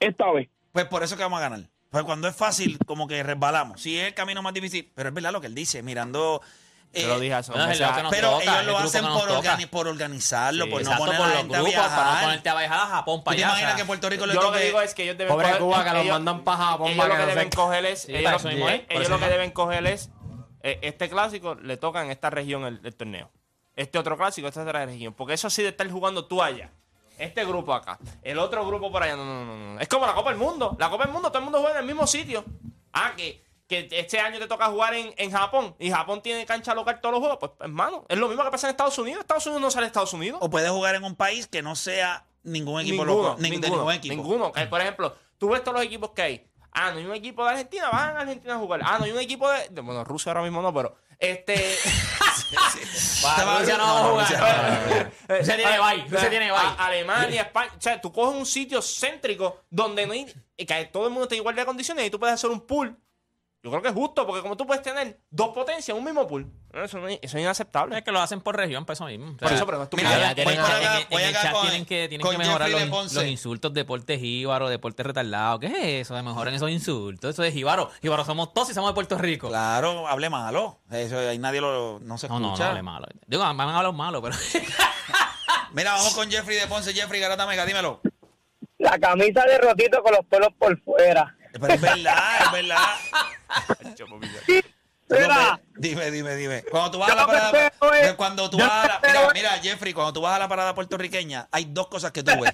[0.00, 0.48] esta vez.
[0.72, 1.60] Pues por eso que vamos a ganar.
[1.90, 3.80] Pues cuando es fácil, como que resbalamos.
[3.80, 6.42] Sí, es el camino más difícil, pero es verdad lo que él dice, mirando.
[6.92, 7.80] eh, Yo lo dije hace No, es meses.
[7.80, 10.70] el loco que nos pero toca, ellos el lo hacen por, organi- por organizarlo, Sí,
[10.70, 12.86] por no exacto, poner por a la los a para no ponerte a viajar a
[12.86, 13.50] Japón ¿Tú para te allá.
[13.52, 15.18] imaginas o sea, que Puerto Rico le Yo lo que toque- digo es que ellos
[15.18, 17.50] deben Pobre coger- Cuba, que los ellos- mandan para Japón ellos para lo que deben
[17.50, 20.10] coger es ellos, para lo- eso eso que deben coger es
[20.62, 23.30] eh, este clásico le toca en esta región el, el torneo
[23.76, 26.70] este otro clásico esta otra región porque eso sí de estar jugando tú allá
[27.18, 30.14] este grupo acá el otro grupo por allá no no no no es como la
[30.14, 32.44] Copa del Mundo la Copa del Mundo todo el mundo juega en el mismo sitio
[32.92, 36.72] ah que que este año te toca jugar en, en Japón y Japón tiene cancha
[36.74, 39.44] local todos los juegos pues hermano es lo mismo que pasa en Estados Unidos Estados
[39.46, 42.26] Unidos no sale de Estados Unidos O puedes jugar en un país que no sea
[42.44, 43.38] ningún equipo ninguno, loco.
[43.38, 44.14] Ning- de ninguno, ningún equipo.
[44.14, 44.52] ninguno.
[44.70, 46.46] Por ejemplo, tú ves todos los equipos que hay.
[46.70, 48.82] Ah, no hay un equipo de Argentina, van a Argentina a jugar.
[48.84, 50.96] Ah, no hay un equipo de- bueno, Rusia ahora mismo no, pero.
[51.18, 51.54] Este.
[51.54, 55.12] Te va a- Rusia no va a jugar.
[55.28, 56.60] Rusia tiene bye, Rusia tiene bye.
[56.78, 57.72] Alemania, España.
[57.76, 60.26] O sea, tú coges un sitio céntrico donde no hay.
[60.56, 62.96] que todo el mundo está en igualdad de condiciones y tú puedes hacer un pool.
[63.62, 66.26] Yo creo que es justo, porque como tú puedes tener dos potencias en un mismo
[66.26, 66.46] pool.
[66.84, 67.96] Eso, no es, eso es inaceptable.
[67.98, 69.32] Es que lo hacen por región, por eso mismo.
[69.32, 71.28] O Por sea, eso, pero es tu Mira, voy tienen acá- en, en voy el
[71.30, 75.58] acá chat con- tienen que, tienen que mejorar los, los insultos deporte jíbaro, deporte retardado.
[75.60, 76.14] ¿Qué es eso?
[76.14, 77.30] De mejoren esos insultos.
[77.30, 77.90] Eso de jíbaro.
[78.02, 79.48] Jíbaro somos todos y somos de Puerto Rico.
[79.48, 80.80] Claro, hable malo.
[80.90, 82.70] Eso ahí nadie lo no se No, no, no, escucha.
[82.70, 83.06] hable malo.
[83.26, 84.34] Digo, me han hablado malo, pero.
[85.72, 86.92] Mira, vamos con Jeffrey de Ponce.
[86.94, 88.00] Jeffrey Garata Mega, dímelo.
[88.78, 91.34] La camisa de rotito con los pelos por fuera.
[91.52, 92.88] Pero es verdad, es verdad.
[95.08, 96.62] Mira, Dime, dime, dime.
[96.70, 97.66] Cuando tú vas a la parada.
[97.68, 99.00] espero es- Cuando tú yo vas a la.
[99.06, 102.22] Mira, es- mira, Jeffrey, cuando tú vas a la parada puertorriqueña, hay dos cosas que
[102.22, 102.52] tú ves.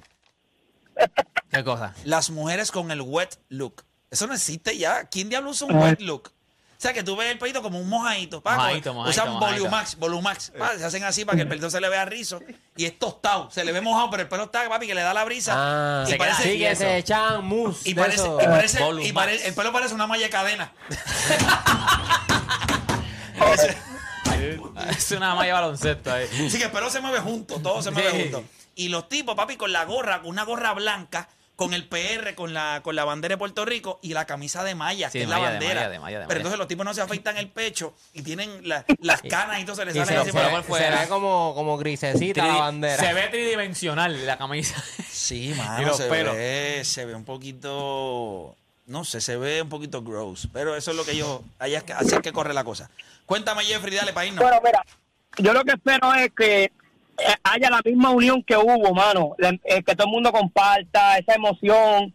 [1.50, 1.94] ¿Qué cosa?
[2.04, 3.84] Las mujeres con el wet look.
[4.10, 5.04] Eso no existe ya.
[5.04, 6.30] ¿Quién diablo usa un wet look?
[6.30, 8.42] O sea, que tú ves el pelito como un mojadito.
[8.42, 9.38] pa, Mojadito, mojadito, Usan.
[9.38, 10.50] Volumax, Volumax.
[10.58, 12.40] pa, se hacen así para que el pelito se le vea rizo.
[12.76, 13.48] Y es tostado.
[13.52, 15.52] Se le ve mojado, pero el pelo está, papi, que le da la brisa.
[15.56, 19.54] Ah, y parece, sí, que se echan mousse y parece, y parece, y pare- el
[19.54, 20.72] pelo parece una malla de cadena.
[24.96, 26.26] Es una malla de baloncesto ahí.
[26.46, 28.20] Así que el pelo se mueve junto, todo se mueve Sí.
[28.22, 28.44] junto.
[28.74, 32.54] Y los tipos, papi, con la gorra, con una gorra blanca, con el PR, con
[32.54, 35.28] la, con la bandera de Puerto Rico y la camisa de malla, Sí, que es
[35.28, 35.74] la malla, de bandera.
[35.82, 36.38] malla, de malla, de Pero malla.
[36.38, 39.76] entonces los tipos no se afeitan el pecho y tienen la- las canas y todo
[39.76, 40.56] se les Y sale se, así por por ahí.
[40.56, 41.00] se fuera.
[41.02, 42.96] ve como, como grisecita la Tridi- bandera.
[43.04, 44.82] Se ve tridimensional la camisa.
[45.08, 46.34] Sí, Y mano, los se pelos.
[46.34, 50.96] ve, se ve un poquito, no sé, se ve un poquito gross, pero eso es
[50.96, 51.16] lo que
[51.84, 52.90] que- así es que corre la cosa.
[53.26, 54.42] Cuéntame, Jeffrey, dale para irnos.
[54.42, 54.84] bueno, mira,
[55.38, 56.70] yo lo que espero es que eh,
[57.44, 59.36] haya la misma unión que hubo, mano.
[59.40, 62.12] Eh, que todo el mundo comparta esa emoción.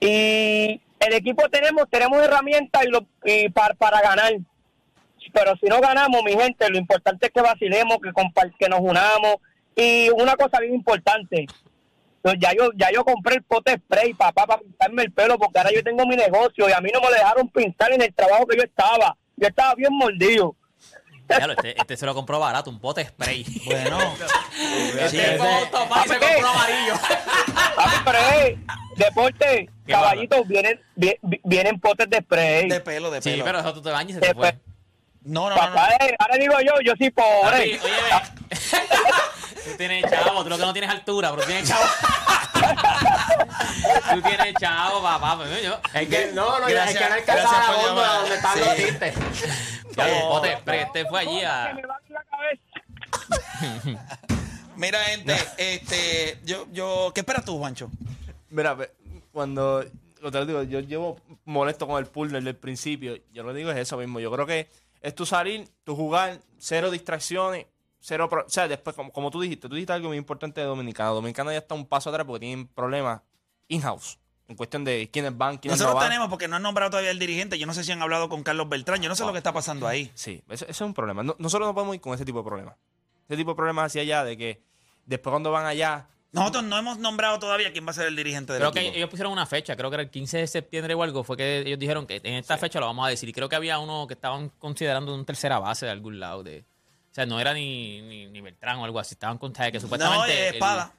[0.00, 4.32] Y el equipo tenemos tenemos herramientas y lo, y para, para ganar.
[5.32, 8.10] Pero si no ganamos, mi gente, lo importante es que vacilemos, que,
[8.58, 9.36] que nos unamos.
[9.76, 11.46] Y una cosa bien importante,
[12.22, 15.58] pues ya yo ya yo compré el pote spray, papá, para pintarme el pelo, porque
[15.58, 18.14] ahora yo tengo mi negocio y a mí no me lo dejaron pintar en el
[18.14, 19.16] trabajo que yo estaba.
[19.36, 20.54] Yo estaba bien mordido.
[21.26, 23.44] Claro, este, este se lo compró barato, un pote spray.
[23.64, 23.98] Bueno,
[25.00, 26.94] Este sí, automático, se compró amarillo.
[27.76, 28.58] Papi, pero eh,
[28.96, 32.68] deporte, ¿Qué caballitos, vienen, vi- vi- vienen potes de spray.
[32.68, 33.44] de pelo, de Sí, pelo.
[33.44, 34.52] pero eso tú te bañas y se De te fue.
[34.52, 34.58] pe-
[35.22, 35.74] No, no, no, no.
[35.74, 37.56] Papá, eh, ahora digo yo, yo soy Papi, pobre.
[37.56, 38.58] oye, ve.
[39.64, 41.84] tú tienes chavo, tú lo que no tienes altura, pero tú tienes chavo.
[44.14, 45.36] tú tienes chavo, papá.
[45.36, 48.20] pues, yo- Es que no, no, Gracias- es que no alcanza gracias la bomba llamar.
[48.20, 48.60] donde están Sí.
[48.64, 49.14] los tintes.
[50.60, 51.66] Spray, este fue allí a...
[51.68, 52.62] Que me va en la cabeza.
[54.76, 57.90] Mira, gente, este, yo, yo, ¿qué esperas tú, Juancho?
[58.50, 58.76] Mira,
[59.32, 59.84] cuando,
[60.20, 63.16] Lo te lo digo, yo llevo molesto con el pool desde el principio.
[63.32, 64.18] Yo lo digo es eso mismo.
[64.20, 64.70] Yo creo que
[65.02, 67.66] es tu salir, tu jugar, cero distracciones,
[68.02, 68.28] cero...
[68.28, 71.08] pro- o sea, después, como, como tú dijiste, tú dijiste algo muy importante de Dominicana.
[71.10, 73.22] Dominicana ya está un paso atrás porque tienen problemas
[73.68, 74.18] in-house.
[74.48, 76.08] En cuestión de quiénes van, quiénes Nosotros no van.
[76.10, 77.58] tenemos, porque no han nombrado todavía el dirigente.
[77.58, 79.00] Yo no sé si han hablado con Carlos Beltrán.
[79.00, 80.10] Yo no sé lo que está pasando ahí.
[80.14, 81.22] Sí, eso, eso es un problema.
[81.22, 82.74] No- nosotros no podemos ir con ese tipo de problemas.
[83.28, 84.62] Ese tipo de problemas hacia allá de que
[85.06, 86.08] después cuando van allá...
[86.32, 88.96] Nosotros no hemos nombrado todavía quién va a ser el dirigente del Creo que equipo.
[88.96, 91.58] ellos pusieron una fecha, creo que era el 15 de septiembre o algo, fue que
[91.60, 93.28] ellos dijeron que en esta fecha lo vamos a decir.
[93.28, 96.42] Y creo que había uno que estaban considerando un tercera base de algún lado.
[96.42, 96.64] De,
[97.12, 100.32] o sea, no era ni, ni, ni Beltrán o algo así, estaban con que supuestamente...
[100.32, 100.92] eh, el- Espada.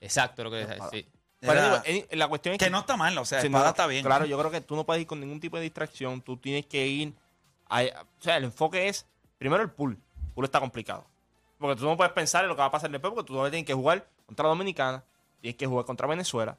[0.00, 1.06] exacto, lo que sí.
[1.40, 3.86] Pero digo, la cuestión es que no está mal, o sea, Sí, Espada no, está
[3.86, 4.04] bien.
[4.04, 6.20] Claro, yo creo que tú no puedes ir con ningún tipo de distracción.
[6.22, 7.14] Tú tienes que ir.
[7.68, 9.98] a- o sea, el enfoque es primero el pool.
[10.26, 11.06] El pool está complicado.
[11.58, 13.50] Porque tú no puedes pensar en lo que va a pasar después, porque tú todavía
[13.50, 15.04] tienes que jugar contra la Dominicana,
[15.40, 16.56] tienes que jugar contra Venezuela.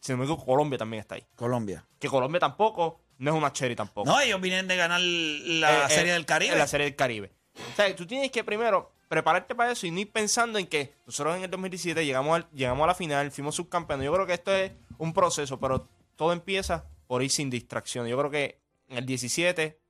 [0.00, 1.24] Sin embargo, Colombia también está ahí.
[1.34, 1.84] Colombia.
[1.98, 4.08] Que Colombia tampoco no es una cherry tampoco.
[4.08, 6.56] No, ellos vienen de ganar la Eh, eh, Serie del Caribe.
[6.56, 7.32] La Serie del Caribe.
[7.54, 10.94] O sea, tú tienes que primero prepararte para eso y no ir pensando en que
[11.06, 14.04] nosotros en el 2017 llegamos, al- llegamos a la final, fuimos subcampeones.
[14.06, 15.86] Yo creo que esto es un proceso, pero
[16.16, 18.06] todo empieza por ir sin distracción.
[18.06, 19.80] Yo creo que en el 17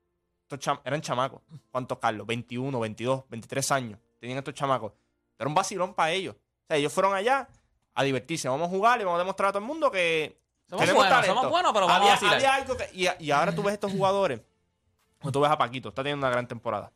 [0.42, 1.42] estos cham- eran chamacos.
[1.70, 2.26] ¿Cuántos, Carlos?
[2.26, 3.98] 21, 22, 23 años.
[4.18, 4.92] Tenían estos chamacos.
[5.38, 6.34] Era un vacilón para ellos.
[6.34, 7.46] O sea, ellos fueron allá
[7.94, 8.48] a divertirse.
[8.48, 11.16] Vamos a jugar y vamos a demostrar a todo el mundo que Somos tenemos buenos,
[11.18, 11.34] talento.
[11.36, 12.34] somos buenos, pero vamos había, a vacilar.
[12.36, 12.88] había algo que...
[12.94, 14.40] Y, y ahora tú ves estos jugadores
[15.22, 16.90] o tú ves a Paquito, está teniendo una gran temporada.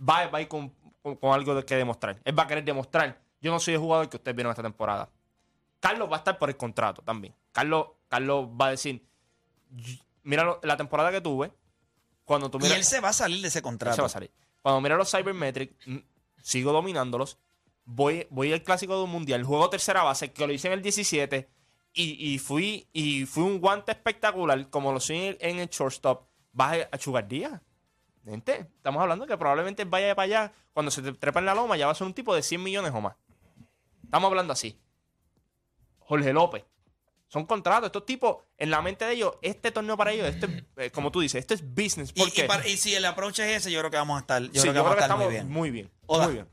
[0.00, 0.70] Va, va a ir con,
[1.02, 2.18] con- con algo de que demostrar.
[2.24, 3.20] Él va a querer demostrar.
[3.40, 5.08] Yo no soy el jugador que ustedes vieron esta temporada.
[5.80, 7.34] Carlos va a estar por el contrato también.
[7.52, 9.04] Carlos, Carlos va a decir,
[9.76, 11.52] "Y- mira la temporada que tuve,
[12.24, 12.76] cuando tú y miras...
[12.78, 13.94] él se va a salir de ese él contrato.
[13.96, 14.30] se va a salir.
[14.60, 15.96] Cuando mira los Cybermetrics, mm,
[16.42, 17.38] sigo dominándolos.
[17.84, 20.82] Voy, voy al clásico de un mundial, juego tercera base, que lo hice en el
[20.82, 21.48] 17,
[21.94, 25.68] y, y fui y fui un guante espectacular, como lo soy en el, en el
[25.68, 26.26] shortstop.
[26.52, 27.60] Vas a, a Chugar Díaz.
[28.28, 31.76] Gente, estamos hablando que probablemente vaya para allá, cuando se te trepa en la loma,
[31.76, 33.16] ya va a ser un tipo de 100 millones o más.
[34.04, 34.78] Estamos hablando así.
[36.00, 36.64] Jorge López.
[37.28, 37.86] Son contratos.
[37.88, 41.20] Estos tipos, en la mente de ellos, este torneo para ellos, este, eh, como tú
[41.20, 42.10] dices, este es business.
[42.14, 42.44] Y, ¿Por y qué?
[42.44, 44.60] para- y si el approach es ese, yo creo que vamos a estar, yo Sí,
[44.60, 45.48] creo que vamos a estar muy estamos bien.
[45.50, 45.90] muy bien.
[46.06, 46.24] Oda.
[46.24, 46.46] Muy bien.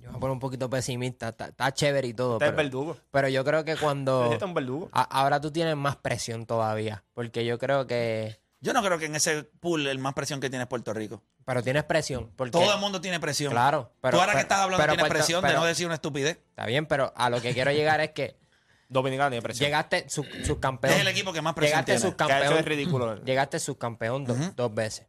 [0.00, 1.28] Yo voy a poner un poquito pesimista.
[1.28, 2.34] Está, está chévere y todo.
[2.34, 2.96] Este es Pero, verdugo.
[3.10, 4.24] pero yo creo que cuando.
[4.32, 4.88] Este es un verdugo.
[4.92, 7.04] a- ahora tú tienes más presión todavía.
[7.14, 8.38] Porque yo creo que.
[8.64, 11.22] Yo no creo que en ese pool el más presión que tiene es Puerto Rico.
[11.44, 12.32] Pero tienes presión.
[12.34, 13.52] Porque, Todo el mundo tiene presión.
[13.52, 13.92] Claro.
[14.00, 16.38] Pero, Tú ahora que estás hablando pero tienes Puerto- presión de no decir una estupidez.
[16.48, 18.36] Está bien, pero a lo que quiero llegar es que
[18.88, 19.66] Dominicana tiene presión.
[19.66, 20.94] llegaste su- subcampeón.
[20.94, 22.10] Es el equipo que más presión Llegaste tiene.
[22.10, 22.58] Subcampeón.
[22.58, 23.24] es ridículo.
[23.24, 25.06] Llegaste subcampeón do- dos veces.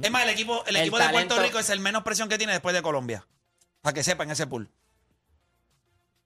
[0.00, 2.38] Es más, el equipo, el El equipo de Puerto Rico es el menos presión que
[2.38, 3.26] tiene después de Colombia.
[3.80, 4.70] Para que sepan ese pool.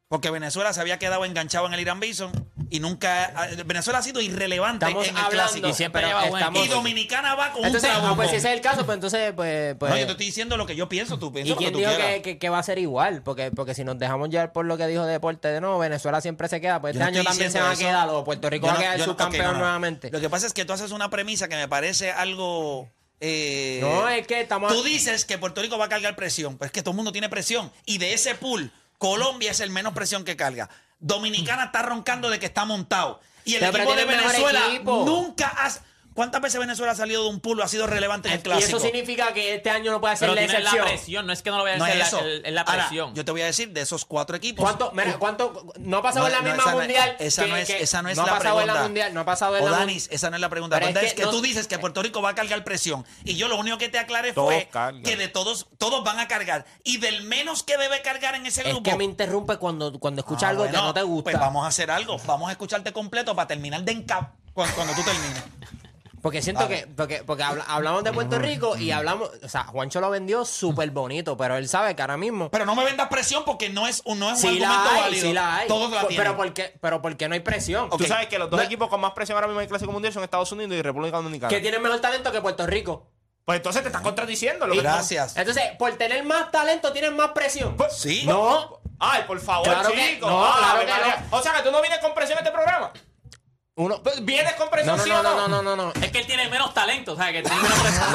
[0.09, 2.31] Porque Venezuela se había quedado enganchado en el Irán Bison
[2.71, 3.49] y nunca.
[3.67, 5.43] Venezuela ha sido irrelevante Estamos en el hablando.
[5.43, 5.69] clásico.
[5.69, 8.17] Y siempre pero estamos- Y Dominicana va con Entonces, un trabuco.
[8.17, 9.75] pues si ese es el caso, pues entonces, pues.
[9.75, 11.65] pues No, yo te estoy diciendo lo que yo pienso, tú piensas ¿Y lo que
[11.65, 13.23] quién tú dijo que, que- que va a ser igual?
[13.25, 16.47] Porque, porque si nos dejamos llevar por lo que dijo Deporte de no, Venezuela siempre
[16.49, 18.67] se queda, pues Yo este no año también se va a quedar, o Puerto Rico
[18.69, 19.59] Yo va no- a quedar no- subcampeón no, no.
[19.59, 20.11] nuevamente.
[20.13, 22.89] Lo que pasa es que tú haces una premisa que me parece algo.
[23.19, 24.73] eh, No, es que estamos.
[24.73, 27.11] Tú dices que Puerto Rico va a cargar presión, pero es que todo el mundo
[27.11, 27.73] tiene presión.
[27.87, 30.69] Y de ese pool, Colombia es el menos presión que carga.
[30.99, 33.21] Dominicana está roncando de que está montado.
[33.45, 35.05] Y el Pero, equipo de tiene mejor Venezuela equipo.
[35.07, 35.71] nunca ha.
[36.17, 38.43] ¿Cuántas veces Venezuela ha salido de un pool o ha sido relevante en el y
[38.43, 38.79] clásico?
[38.79, 40.87] eso significa que este año no puede ser Pero la tiene la excepción.
[40.89, 42.21] presión, no es que no lo vaya a no hacer, es eso.
[42.21, 43.15] la, el- es la Ahora, presión.
[43.15, 44.65] yo te voy a decir, de esos cuatro equipos.
[44.65, 47.17] ¿Cuánto, mira, cuánto, no ha pasado No, en la no, misma esa no es- mundial.
[47.21, 48.83] esa que- no es- que- esa no es ha la pasado en la pregunta.
[48.89, 50.15] mundial, no ha pasado en O la Danis, mundial.
[50.15, 50.77] esa no es la pregunta.
[50.77, 53.05] La es pregunta es que no- tú dices que Puerto Rico va a cargar presión.
[53.25, 55.03] Y yo lo único que te aclaré fue cargan.
[55.03, 56.65] que de todos, todos van a cargar.
[56.83, 58.83] Y del menos que debe cargar en ese Es grupo.
[58.89, 61.25] que me interrumpe cuando, cuando escucha Ah, algo bueno, que no te gusta.
[61.31, 62.17] Pues vamos a hacer algo.
[62.25, 65.43] Vamos a escucharte completo para terminar de encap cuando, cuando tú termines.
[66.27, 66.81] Porque siento Dale.
[66.81, 70.45] que, porque, porque habla- hablamos de Puerto Rico y hablamos, o sea, Juancho lo vendió
[70.45, 72.51] súper bonito, pero él sabe que ahora mismo.
[72.51, 74.91] Pero no me vendas presión porque no es, un- no es un Sí la argumento
[74.97, 75.27] hay, válido.
[75.29, 75.69] sí la hay.
[75.69, 76.25] Todos la Por- tienen.
[76.27, 77.89] pero ¿por qué, pero ¿por qué no hay presión?
[77.91, 79.93] Tú sabes que los dos No- equipos con más presión ahora mismo en el Clásico
[79.93, 81.49] Mundial son Estados Unidos y República Dominicana.
[81.49, 83.07] Que tienen mejor talento que Puerto Rico.
[83.45, 84.67] Pues entonces te estás contradiciendo.
[84.67, 85.37] Lo que- Gracias.
[85.37, 87.77] Entonces, por tener más talento, tienen más presión.
[87.77, 88.25] Pues, Sí.
[88.27, 88.81] No.
[88.99, 90.29] Ay, por favor, Claro que- chicos.
[90.29, 91.27] no, Ah, claro me que María.
[91.31, 92.93] O sea que tú no vienes con presión a este programa.
[93.79, 94.03] Uno.
[94.03, 95.49] Pues, ¿Vienes con No, presión, no, no, no, no?
[95.49, 95.93] no, no, no, no.
[96.03, 98.07] Es que él tiene menos talento, o sea, que tiene menos presión.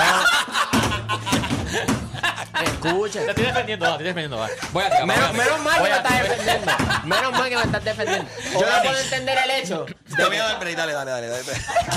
[2.64, 3.26] Escuchen.
[3.26, 4.50] Te estoy defendiendo, va, te estoy defendiendo, va.
[4.72, 6.72] Voy a Menos, menos mal que Voy me estás defendiendo.
[7.04, 8.32] Menos mal que me estás defendiendo.
[8.54, 10.76] Yo no puedo entender el hecho Te voy a dar break.
[10.76, 11.28] Dale, dale, dale.
[11.28, 11.44] dale.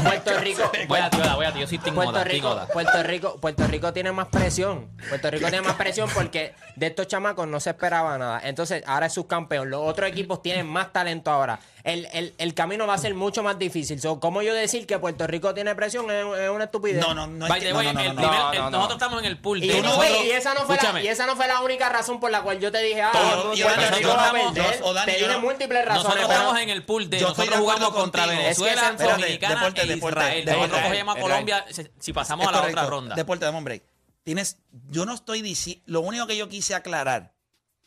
[0.03, 0.73] Puerto Rico.
[0.89, 1.61] Voy a ti, Oda, voy a ti.
[1.61, 2.61] Yo soy Puerto Rico.
[2.73, 4.91] Puerto Rico, Puerto Rico tiene más presión.
[5.09, 8.41] Puerto Rico tiene más presión porque de estos chamacos no se esperaba nada.
[8.45, 9.71] Entonces, ahora es subcampeón.
[9.71, 11.59] Los otros equipos tienen más talento ahora.
[11.85, 14.01] El, el, el camino va a ser mucho más difícil.
[14.01, 17.07] So, ¿Cómo yo decir que Puerto Rico tiene presión es, es una estupidez?
[17.07, 17.47] No, no, no.
[17.47, 21.05] es que- nosotros estamos en el pool Y, nosotros- esa no fue la, Escúchame.
[21.05, 23.53] y esa no fue la única razón por la cual yo te dije, ah, Todo-
[23.53, 24.79] Puerto y Dani, Rico yo va a no- perder.
[24.79, 26.05] yo- o Dani, te yo múltiples razones.
[26.05, 28.27] Nosotros pero- estamos en el pool de Yo estoy nosotros jugamos contra.
[28.27, 30.45] Venezuela, Es que Dominicana deporte, e deporte, Israel.
[30.47, 30.69] deporte.
[30.69, 31.67] Nosotros cogemos a Colombia
[32.01, 33.15] si- pasamos a la otra ronda.
[33.15, 33.83] Deporte, dame un break.
[34.23, 34.57] Tienes,
[34.89, 37.35] yo no estoy diciendo, lo único que yo quise aclarar,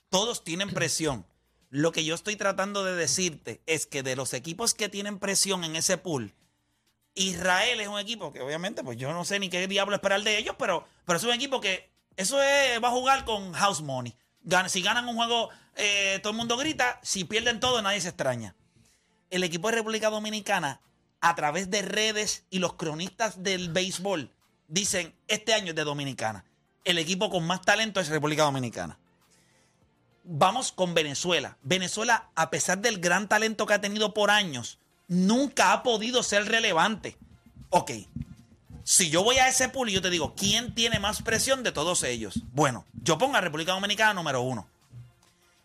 [0.10, 1.26] todos tienen presión.
[1.70, 5.64] Lo que yo estoy tratando de decirte es que de los equipos que tienen presión
[5.64, 6.34] en ese pool,
[7.16, 10.38] Israel es un equipo que obviamente, pues yo no sé ni qué diablo esperar de
[10.38, 14.16] ellos, pero, pero es un equipo que eso es, va a jugar con house money.
[14.70, 17.00] Si ganan un juego, eh, todo el mundo grita.
[17.04, 18.56] Si pierden todo, nadie se extraña.
[19.30, 20.80] El equipo de República Dominicana,
[21.20, 24.32] a través de redes y los cronistas del béisbol,
[24.68, 26.46] dicen, este año es de Dominicana.
[26.86, 28.98] El equipo con más talento es República Dominicana.
[30.30, 31.56] Vamos con Venezuela.
[31.64, 36.50] Venezuela, a pesar del gran talento que ha tenido por años, nunca ha podido ser
[36.50, 37.18] relevante.
[37.70, 37.92] Ok,
[38.84, 41.72] si yo voy a ese pool y yo te digo, ¿quién tiene más presión de
[41.72, 42.42] todos ellos?
[42.52, 44.68] Bueno, yo pongo a República Dominicana número uno.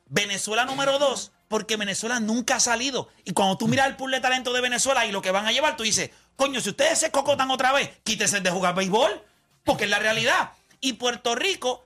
[0.07, 3.09] Venezuela número dos, porque Venezuela nunca ha salido.
[3.25, 5.51] Y cuando tú miras el pool de talento de Venezuela y lo que van a
[5.51, 9.23] llevar, tú dices, coño, si ustedes se cocotan otra vez, quítese de jugar béisbol,
[9.65, 10.53] porque es la realidad.
[10.81, 11.85] Y Puerto Rico,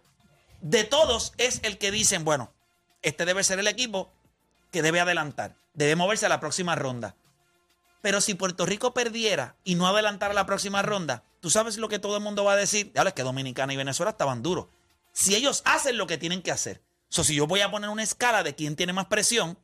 [0.60, 2.52] de todos, es el que dicen, bueno,
[3.06, 4.12] este debe ser el equipo
[4.72, 7.14] que debe adelantar, debe moverse a la próxima ronda.
[8.02, 11.98] Pero si Puerto Rico perdiera y no adelantara la próxima ronda, tú sabes lo que
[11.98, 12.92] todo el mundo va a decir.
[12.94, 14.66] Ya es que Dominicana y Venezuela estaban duros.
[15.12, 16.82] Si ellos hacen lo que tienen que hacer.
[17.08, 19.56] So, si yo voy a poner una escala de quién tiene más presión,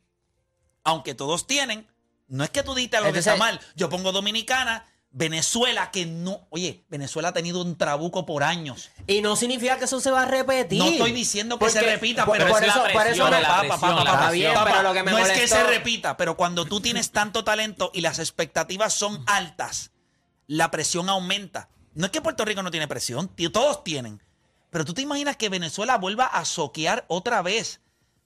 [0.83, 1.87] aunque todos tienen,
[2.27, 3.59] no es que tú digas algo que está mal.
[3.75, 6.41] Yo pongo Dominicana, Venezuela, que no.
[6.49, 8.89] Oye, Venezuela ha tenido un trabuco por años.
[9.05, 10.79] Y no significa que eso se va a repetir.
[10.79, 13.29] No estoy diciendo que se repita, por- pero por es la eso, por presión, eso
[13.29, 14.31] la me- presión, Papá, la papá, Está presión.
[14.33, 17.11] bien, papá, pero lo que me no es que se repita, pero cuando tú tienes
[17.11, 19.91] tanto talento y las expectativas son altas,
[20.47, 21.69] la presión aumenta.
[21.93, 24.19] No es que Puerto Rico no tiene presión, todos tienen.
[24.71, 27.81] Pero tú te imaginas que Venezuela vuelva a soquear otra vez,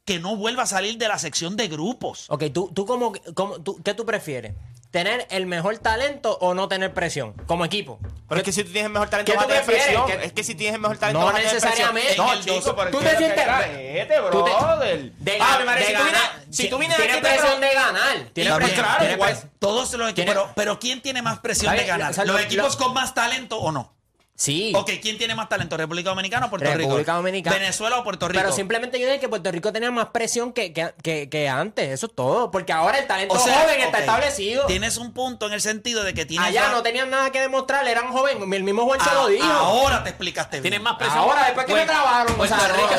[0.06, 2.28] que no vuelva a salir de la sección de grupos.
[2.30, 4.54] Ok, ¿tú, tú, cómo, cómo- tú- ¿qué tú prefieres?
[4.98, 8.00] ¿Tener el mejor talento o no tener presión como equipo?
[8.28, 10.06] Pero es que si tú tienes el mejor talento ¿Qué vas a tener presión.
[10.08, 11.70] ¿Qué- Es que si tienes el mejor talento No vas a tener presión.
[11.72, 12.18] necesariamente.
[12.18, 15.14] No, En el chico, pero tú te sientes- Cállate, tú te-.
[15.20, 16.32] De, Ah, ga- me parece de vienes- ganar.
[16.50, 18.18] Si tú vienes Tienes presión de ganar.
[18.34, 18.80] Tienes presión.
[18.86, 19.30] claro, igual.
[19.32, 19.52] presión.
[19.60, 22.16] Todos los equipos, pero, pero ¿quién tiene más presión de ganar?
[22.18, 23.94] ¿Los lo- equipos con más talento o no?
[24.40, 24.72] Sí.
[24.76, 25.76] Ok, ¿quién tiene más talento?
[25.78, 27.14] ¿República Dominicana o Puerto República Rico?
[27.14, 27.56] Dominicana.
[27.58, 28.40] ¿Venezuela o Puerto Rico?
[28.40, 31.90] Pero simplemente yo dije que Puerto Rico tenía más presión que, que, que, que antes.
[31.90, 32.52] Eso es todo.
[32.52, 34.66] Porque ahora el talento O sea, joven está ok, establecido.
[34.68, 36.48] Tienes un punto en el sentido de que tienes.
[36.50, 37.88] Allá no tenían nada que demostrar.
[37.88, 38.44] Eran jóvenes.
[38.54, 39.44] El mismo Juan se Ah, lo dijo.
[39.44, 40.62] Ahora te explicaste bien.
[40.62, 41.18] Tienen más presión.
[41.18, 42.36] Ahora, después que me Puerto- trabaron.
[42.36, 42.90] Puerto o sea, Rico.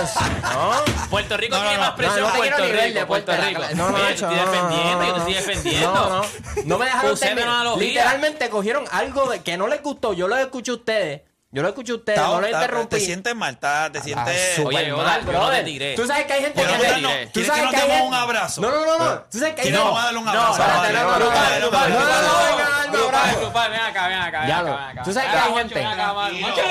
[0.42, 1.09] no.
[1.09, 2.98] Puerto Rico No, no, tiene no, más presión no, no te que quiero Puerto Rico.
[2.98, 3.62] de Puerto Rico.
[3.77, 5.92] No, no, Oye, estoy defendiendo, yo te estoy no, defendiendo.
[5.94, 6.24] No, no.
[6.64, 7.48] No me dejaron terminar.
[7.48, 7.87] analogía.
[7.87, 10.14] Literalmente cogieron algo de que no les gustó.
[10.14, 11.27] Yo lo escuché a ustedes.
[11.50, 12.18] Yo lo escuché a ustedes.
[12.18, 12.96] Está- no lo está- interrumpí.
[12.96, 14.56] Te sientes mal, está- te Ah, sientes.
[14.56, 15.64] súper Oye, mal, Oda, yo no te brother.
[15.64, 15.94] tiré.
[15.96, 17.26] Tú sabes que hay gente Yo no que te tiré.
[17.26, 18.61] tú ¿Quieres sabes que nos que hay demos gente- un abrazo?
[18.61, 19.20] No, no, no, no.
[19.32, 20.52] Tú sabes que hay ¿Quieres gente- vamos a darle un No, abrazo?
[20.52, 23.40] espérate, no, no, no, vale, no, vale, no, no, no, venga, Grupal, abrazo.
[23.40, 25.02] grupal, ven acá, ven acá, ven Ya acá, lo- ven acá.
[25.04, 26.62] tú sabes que hay gente- ven acá, Moncho, Moncho.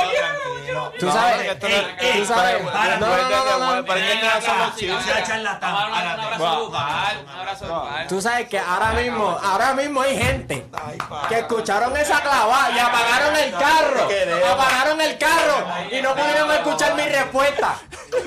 [0.99, 3.99] Tú sabes, que ey, no- ey, tú sabes, para- no, no, no, no, no, para-
[4.01, 5.03] Ven ¿quiénes son acá, los chicos?
[5.05, 8.07] sea charlatán, Vamos a darle un abrazo grupal, un abrazo grupal.
[8.07, 10.67] Tú sabes que ahora mismo, ahora mismo hay gente
[11.29, 14.66] que escucharon esa clavada y apagaron el carro, apagaron
[15.01, 17.79] el carro y no pudieron escuchar mi respuesta.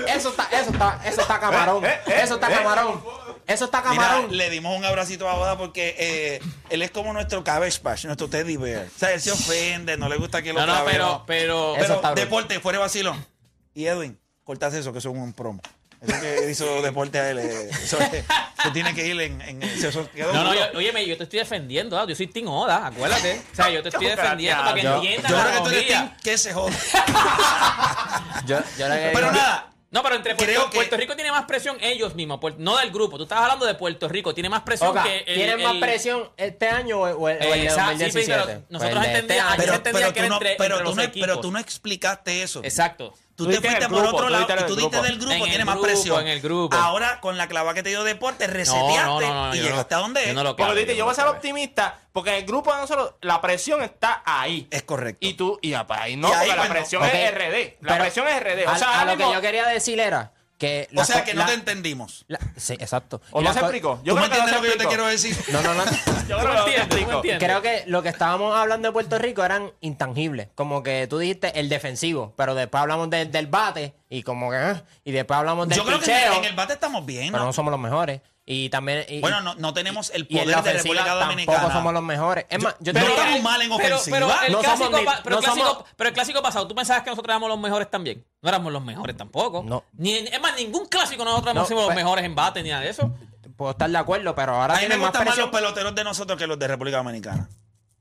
[0.09, 3.03] Eso está, eso está, eso está camarón, eso está camarón,
[3.47, 4.37] eso está Mira, camarón.
[4.37, 8.29] le dimos un abracito a Boda porque eh, él es como nuestro Cabbage Patch, nuestro
[8.29, 8.87] teddy bear.
[8.87, 11.95] O sea, él se ofende, no le gusta que lo No, no, pero, pero, Pero
[11.95, 12.15] brutal.
[12.15, 13.27] deporte, fuera de vacilón.
[13.75, 15.61] Y Edwin, cortas eso, que es un promo.
[16.01, 17.39] Eso que hizo deporte a él.
[17.41, 18.25] eh, Eso es-
[18.63, 19.41] se tiene que ir en.
[19.43, 22.49] en eso quedó No, no, yo, óyeme, yo te estoy defendiendo, ah, yo soy Team
[22.49, 23.43] Oda, acuérdate.
[23.53, 25.87] O sea, yo te estoy defendiendo para que Yo- entiendan Yo creo que tú eres
[25.89, 26.73] team que se joda.
[28.47, 31.33] Yo, yo le Pero digo- nada, No, pero entre Puerto, Creo que- Puerto Rico tiene
[31.33, 33.17] más presión ellos mismos, no del grupo.
[33.17, 36.31] Tú estabas hablando de Puerto Rico, tiene más presión que el, ¿Tienen más el- presión
[36.37, 38.33] este año o, el, el de Exacto, sí, 2017?
[38.33, 39.55] pero Pues nosotros el este entendíamos-
[39.93, 42.61] pero que no, entre- pero, entre tú los no, pero tú no explicaste eso.
[42.63, 43.15] Exacto.
[43.41, 45.65] Tú Tú te fuiste por grupo, otro tú lado y tú diste del grupo, tiene
[45.65, 46.21] más presión.
[46.21, 46.77] en el grupo.
[46.77, 49.99] Ahora, con la clava que te dio deporte, reseteaste no, no, no, y llegaste no-
[49.99, 50.35] a donde es.
[50.35, 50.73] no lo creo.
[50.73, 54.69] dijiste, yo voy a ser optimista porque el grupo de nosotros la presión está ahí.
[54.71, 55.27] Es correcto.
[55.27, 57.77] Y tú, y apa, ahí no, Y ahí, porque la presión es RD.
[57.81, 58.67] La Pero presión es RD.
[58.69, 60.89] O sea, a, lo que yo quería decir era que...
[60.95, 62.25] O sea que no la- te entendimos.
[62.29, 63.21] la- sí, exacto.
[63.33, 63.97] ¿O no se explicó?
[63.97, 65.37] ¿Tú Yo me creo que entiendes lo que yo te quiero decir?
[65.53, 65.85] No, no, no.
[66.29, 66.65] Yo ¿Tú no?
[66.65, 67.13] ¿Tú explicó.
[67.17, 67.45] entiendes?
[67.49, 70.49] Creo que lo que estábamos hablando de Puerto Rico eran intangibles.
[70.55, 74.57] Como que tú dijiste el defensivo, pero después hablamos de- del bate y como que...
[74.59, 77.33] ah, y después hablamos del Yo creo que en el bate estamos bien.
[77.33, 78.21] pero no somos los mejores.
[78.53, 79.05] Y también.
[79.09, 81.73] y- Bueno, no, no tenemos el poder de República tampoco Dominicana.
[81.73, 82.47] somos los mejores.
[82.49, 84.17] Es más, yo te no diría- estamos mal en Pero, ofensiva.
[84.17, 86.67] pero el, No clásico, somos ni- pa- pero, el clásico, somos- pero el clásico pasado,
[86.67, 88.25] ¿tú pensabas que nosotros éramos los mejores también?
[88.43, 89.63] No éramos los mejores tampoco.
[89.65, 89.85] No.
[89.93, 92.89] Ni, es más, ningún clásico nosotros No, los pues- mejores en bate ni nada de
[92.91, 93.15] eso.
[93.57, 95.95] Puedo estar de acuerdo, pero ahora A mí me tienen más gustan más los peloteros
[95.95, 97.49] de nosotros que los de República Dominicana.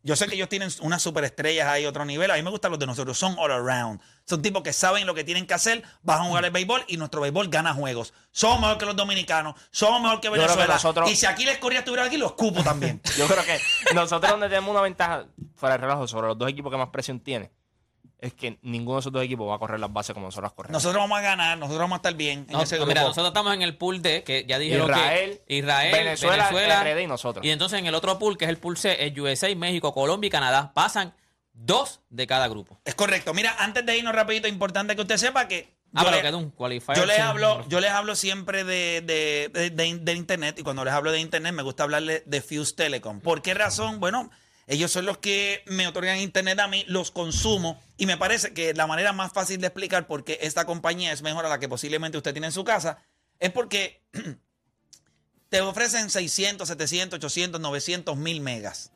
[0.02, 2.32] Yo sé que ellos tienen unas superestrellas ahí, otro nivel.
[2.32, 3.18] A mí me gustan los de nosotros.
[3.18, 4.00] Son all around.
[4.26, 6.98] Son tipos que saben lo que tienen que hacer, van a jugar el béisbol y
[6.98, 8.14] nuestro béisbol gana juegos.
[8.32, 10.74] Somos mejor que los dominicanos, somos mejor que Venezuela.
[10.76, 13.02] nosotros- Y si aquí les Corea estuviera aquí, los cupo también.
[13.18, 13.60] Yo creo que
[13.96, 17.20] nosotros donde tenemos una ventaja fuera de relajo sobre los dos equipos que más presión
[17.20, 17.52] tiene
[18.22, 20.54] es que ninguno de esos dos equipos va a correr las bases como nosotros las
[20.54, 20.74] corremos.
[20.74, 22.88] nosotros vamos a ganar, nosotros vamos a estar bien en No, ese grupo.
[22.90, 26.84] mira, nosotros estamos en el pool D, que ya dije Israel, que Israel, Venezuela, Venezuela,
[26.84, 27.46] RD y nosotros.
[27.46, 30.28] Y entonces en el otro pool, que es el pool C, es USA, México, Colombia
[30.28, 30.72] y Canadá.
[30.74, 31.14] Pasan
[31.54, 32.80] dos de cada grupo.
[32.86, 33.34] Es correcto.
[33.34, 36.52] Mira, antes de irnos rapidito, importante que usted sepa que Ah, yo pero le- un
[36.52, 36.96] qualifier.
[36.98, 40.86] Yo les hablo, yo les hablo siempre de, de, de- de- de internet y cuando
[40.86, 43.22] les hablo de internet me gusta hablarles de Fuse Telecom.
[43.22, 44.00] ¿Por qué razón?
[44.00, 44.30] Bueno,
[44.70, 48.74] ellos son los que me otorgan internet a mí, los consumo y me parece que
[48.74, 51.68] la manera más fácil de explicar por qué esta compañía es mejor a la que
[51.68, 53.00] posiblemente usted tiene en su casa
[53.40, 54.02] es porque
[55.50, 58.92] te ofrecen 600, 700, 800, 900, 1000 megas.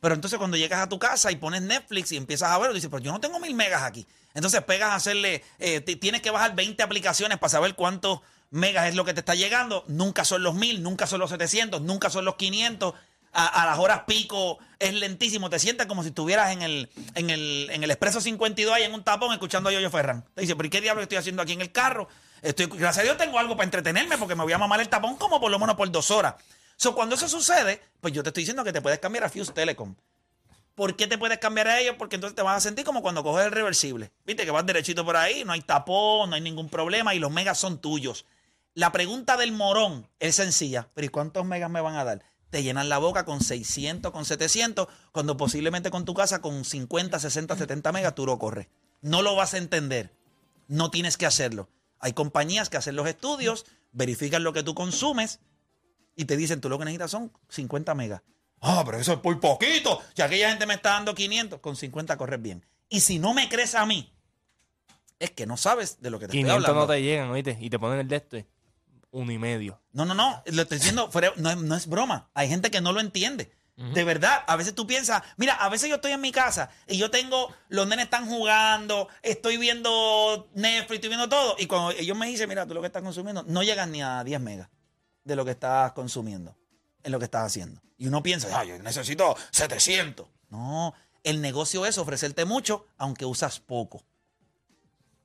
[0.00, 2.88] Pero entonces cuando llegas a tu casa y pones Netflix y empiezas a ver, dices,
[2.90, 4.06] pero yo no tengo mil megas aquí.
[4.34, 8.20] Entonces pegas a hacerle, eh, ti- tienes que bajar 20 aplicaciones para saber cuántos
[8.50, 9.84] megas es lo que te está llegando.
[9.88, 12.94] Nunca son los mil, nunca son los 700, nunca son los 500.
[13.38, 15.50] A, las horas pico es lentísimo.
[15.50, 18.94] Te sientes como si estuvieras en el, en el, en el Expreso 52 ahí en
[18.94, 20.24] un tapón escuchando a Yoyo Ferran.
[20.34, 22.08] Te dice, pero ¿y qué diablo estoy haciendo aquí en el carro?
[22.40, 25.16] Estoy, gracias a Dios tengo algo para entretenerme porque me voy a mamar el tapón
[25.16, 26.36] como por lo menos por dos horas.
[26.76, 29.52] So, cuando eso sucede, pues yo te estoy diciendo que te puedes cambiar a Fuse
[29.52, 29.94] Telecom.
[30.74, 31.96] ¿Por qué te puedes cambiar a ellos?
[31.98, 34.12] Porque entonces te vas a sentir como cuando coges el reversible.
[34.26, 37.30] Viste que vas derechito por ahí, no hay tapón, no hay ningún problema y los
[37.30, 38.26] megas son tuyos.
[38.74, 40.88] La pregunta del morón es sencilla.
[40.92, 42.22] ¿Pero y cuántos megas me van a dar?
[42.50, 47.18] Te llenan la boca con 600, con 700, cuando posiblemente con tu casa con 50,
[47.18, 48.68] 60, 70 megas tú lo corres.
[49.00, 50.12] No lo vas a entender.
[50.68, 51.68] No tienes que hacerlo.
[51.98, 55.40] Hay compañías que hacen los estudios, verifican lo que tú consumes
[56.14, 58.22] y te dicen, tú lo que necesitas son 50 megas.
[58.60, 60.00] Ah, pero eso es muy poquito.
[60.14, 62.64] Si aquella gente me está dando 500, con 50 corres bien.
[62.88, 64.12] Y si no me crees a mí,
[65.18, 66.86] es que no sabes de lo que te 500 estoy hablando.
[66.86, 67.58] no te llegan, ¿oíste?
[67.60, 68.46] Y te ponen el de este.
[69.16, 69.80] Uno y medio.
[69.92, 70.42] No, no, no.
[70.46, 72.28] Lo estoy diciendo, fuera- no, es- no es broma.
[72.34, 73.50] Hay gente que no lo entiende.
[73.92, 76.96] De verdad, a veces tú piensas, mira, a veces yo estoy en mi casa y
[76.96, 81.56] yo tengo, los nenes están jugando, estoy viendo Netflix, estoy viendo todo.
[81.58, 84.24] Y cuando ellos me dicen, mira, tú lo que estás consumiendo, no llegas ni a
[84.24, 84.70] 10 megas
[85.24, 86.56] de lo que estás consumiendo,
[87.02, 87.82] en lo que estás haciendo.
[87.98, 90.26] Y uno piensa, ay, yo necesito 700.
[90.48, 94.02] No, el negocio es ofrecerte mucho, aunque usas poco.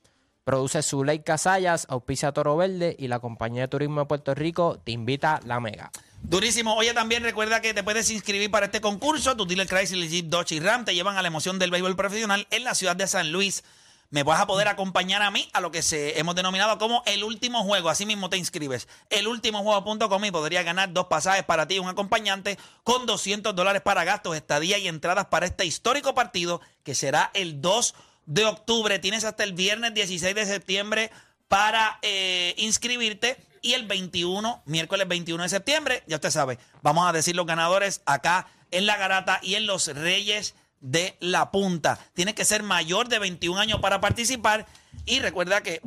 [0.46, 4.92] Produce Zuley Casallas, auspicia Toro Verde y la Compañía de Turismo de Puerto Rico te
[4.92, 5.90] invita la mega.
[6.22, 6.76] Durísimo.
[6.76, 9.36] Oye, también recuerda que te puedes inscribir para este concurso.
[9.36, 12.46] Tu dealer Chrysler, Jeep, Dodge y Ram te llevan a la emoción del béisbol profesional
[12.52, 13.64] en la ciudad de San Luis.
[14.10, 17.24] me vas a poder acompañar a mí a lo que se hemos denominado como el
[17.24, 17.88] último juego.
[17.88, 18.86] Así mismo te inscribes.
[19.10, 23.52] El último juego.com y podrías ganar dos pasajes para ti y un acompañante con 200
[23.52, 28.44] dólares para gastos, estadía y entradas para este histórico partido que será el 2 de
[28.44, 28.98] octubre.
[28.98, 31.10] Tienes hasta el viernes 16 de septiembre
[31.48, 33.36] para eh, inscribirte.
[33.62, 38.00] Y el 21, miércoles 21 de septiembre, ya usted sabe, vamos a decir los ganadores
[38.06, 41.98] acá en La Garata y en los Reyes de la Punta.
[42.14, 44.66] Tienes que ser mayor de 21 años para participar.
[45.04, 45.80] Y recuerda que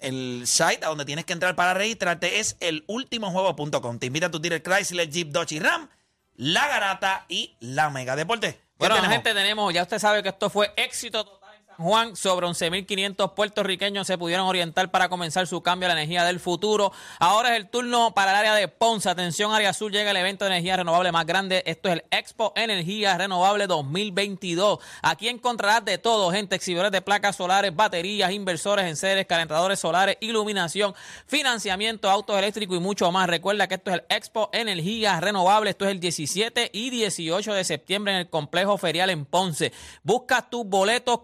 [0.00, 3.98] el site a donde tienes que entrar para registrarte es el juego.com.
[3.98, 5.88] Te invita a tu dealer Chrysler, Jeep, Dodge y Ram,
[6.36, 8.52] La Garata y La Mega Deporte.
[8.52, 9.14] ¿Qué Bueno, tenemos?
[9.14, 11.39] gente, tenemos, ya usted sabe que esto fue éxito
[11.80, 12.14] Juan.
[12.14, 16.92] Sobre 11.500 puertorriqueños se pudieron orientar para comenzar su cambio a la energía del futuro.
[17.18, 19.08] Ahora es el turno para el área de Ponce.
[19.08, 21.62] Atención, área azul, llega el evento de energía renovable más grande.
[21.66, 24.78] Esto es el Expo Energía Renovable 2022.
[25.02, 30.18] Aquí encontrarás de todo, gente, exhibidores de placas solares, baterías, inversores en seres, calentadores solares,
[30.20, 30.94] iluminación,
[31.26, 33.28] financiamiento, autos eléctricos y mucho más.
[33.28, 35.70] Recuerda que esto es el Expo Energía Renovable.
[35.70, 39.72] Esto es el 17 y 18 de septiembre en el complejo ferial en Ponce.
[40.02, 41.20] Busca tus boletos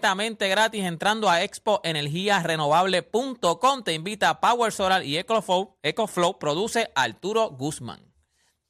[0.00, 3.82] completamente gratis entrando a expoenergiarenovable.com.
[3.84, 5.76] Te invita Power Solar y EcoFlow.
[5.82, 8.09] EcoFlow produce Arturo Guzmán.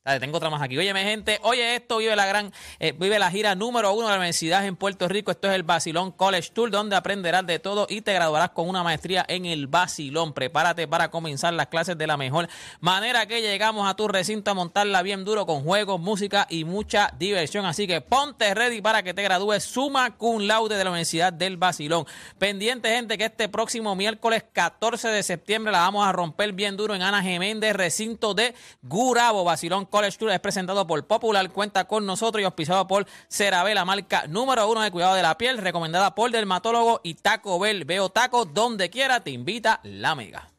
[0.02, 0.78] Tengo otra más aquí.
[0.78, 1.38] Óyeme, gente.
[1.42, 4.74] Oye, esto vive la gran, eh, vive la gira número uno de la universidad en
[4.74, 5.30] Puerto Rico.
[5.30, 8.82] Esto es el Basilón College Tour, donde aprenderás de todo y te graduarás con una
[8.82, 10.32] maestría en el Basilón.
[10.32, 12.48] Prepárate para comenzar las clases de la mejor
[12.80, 17.12] manera que llegamos a tu recinto a montarla bien duro con juegos, música y mucha
[17.18, 17.66] diversión.
[17.66, 21.58] Así que ponte ready para que te gradúes suma cum laude de la Universidad del
[21.58, 22.06] Basilón.
[22.38, 26.94] Pendiente, gente, que este próximo miércoles 14 de septiembre la vamos a romper bien duro
[26.94, 29.44] en Ana Geméndez, recinto de Gurabo.
[29.44, 33.84] Basilón College Tour es presentado por Popular, cuenta con nosotros y auspiciado por CeraVe, la
[33.84, 37.84] marca número uno de cuidado de la piel, recomendada por dermatólogo y Taco Bell.
[37.84, 40.50] Veo taco donde quiera, te invita la mega.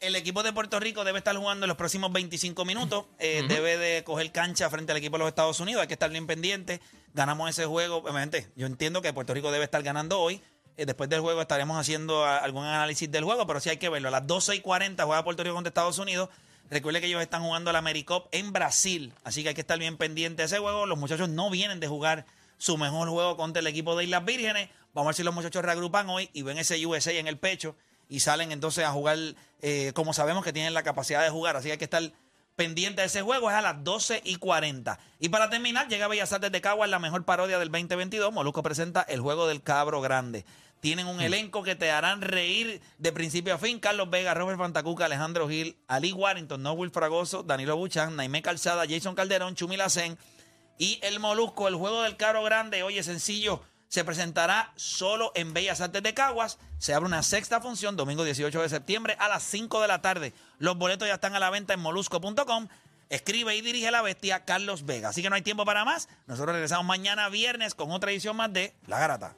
[0.00, 3.06] El equipo de Puerto Rico debe estar jugando en los próximos 25 minutos.
[3.18, 5.80] Eh, Debe de coger cancha frente al equipo de los Estados Unidos.
[5.80, 6.80] Hay que estar bien pendiente.
[7.14, 7.96] Ganamos ese juego.
[7.96, 10.42] Obviamente, yo entiendo que Puerto Rico debe estar ganando hoy.
[10.76, 14.08] Eh, después del juego estaremos haciendo algún análisis del juego, pero sí hay que verlo.
[14.08, 16.28] A las 12 y 40 juega Puerto Rico contra Estados Unidos.
[16.70, 19.96] Recuerde que ellos están jugando la AmeriCup en Brasil, así que hay que estar bien
[19.96, 20.86] pendiente de ese juego.
[20.86, 22.24] Los muchachos no vienen de jugar
[22.56, 24.68] su mejor juego contra el equipo de Islas Vírgenes.
[24.94, 27.76] Vamos a ver si los muchachos reagrupan hoy y ven ese USA en el pecho
[28.08, 29.18] y salen entonces a jugar
[29.62, 31.56] eh, como sabemos que tienen la capacidad de jugar.
[31.56, 32.02] Así que hay que estar
[32.56, 33.50] pendiente de ese juego.
[33.50, 34.98] Es a las 12 y 40.
[35.18, 38.32] Y para terminar, llega Bellas Artes de Caguas, la mejor parodia del 2022.
[38.32, 40.44] Molusco presenta el juego del cabro grande.
[40.82, 43.78] Tienen un elenco que te harán reír de principio a fin.
[43.78, 49.14] Carlos Vega, Robert Fantacuca, Alejandro Gil, Ali Warrington, Noel Fragoso, Danilo Buchan, Naime Calzada, Jason
[49.14, 50.18] Calderón, Chumi Lacen
[50.78, 51.68] y el Molusco.
[51.68, 56.58] El juego del cabro grande, oye, sencillo, se presentará solo en Bellas Artes de Caguas.
[56.78, 60.34] Se abre una sexta función, domingo 18 de septiembre a las 5 de la tarde.
[60.58, 62.66] Los boletos ya están a la venta en molusco.com.
[63.08, 65.10] Escribe y dirige la bestia Carlos Vega.
[65.10, 66.08] Así que no hay tiempo para más.
[66.26, 69.36] Nosotros regresamos mañana viernes con otra edición más de La Garata.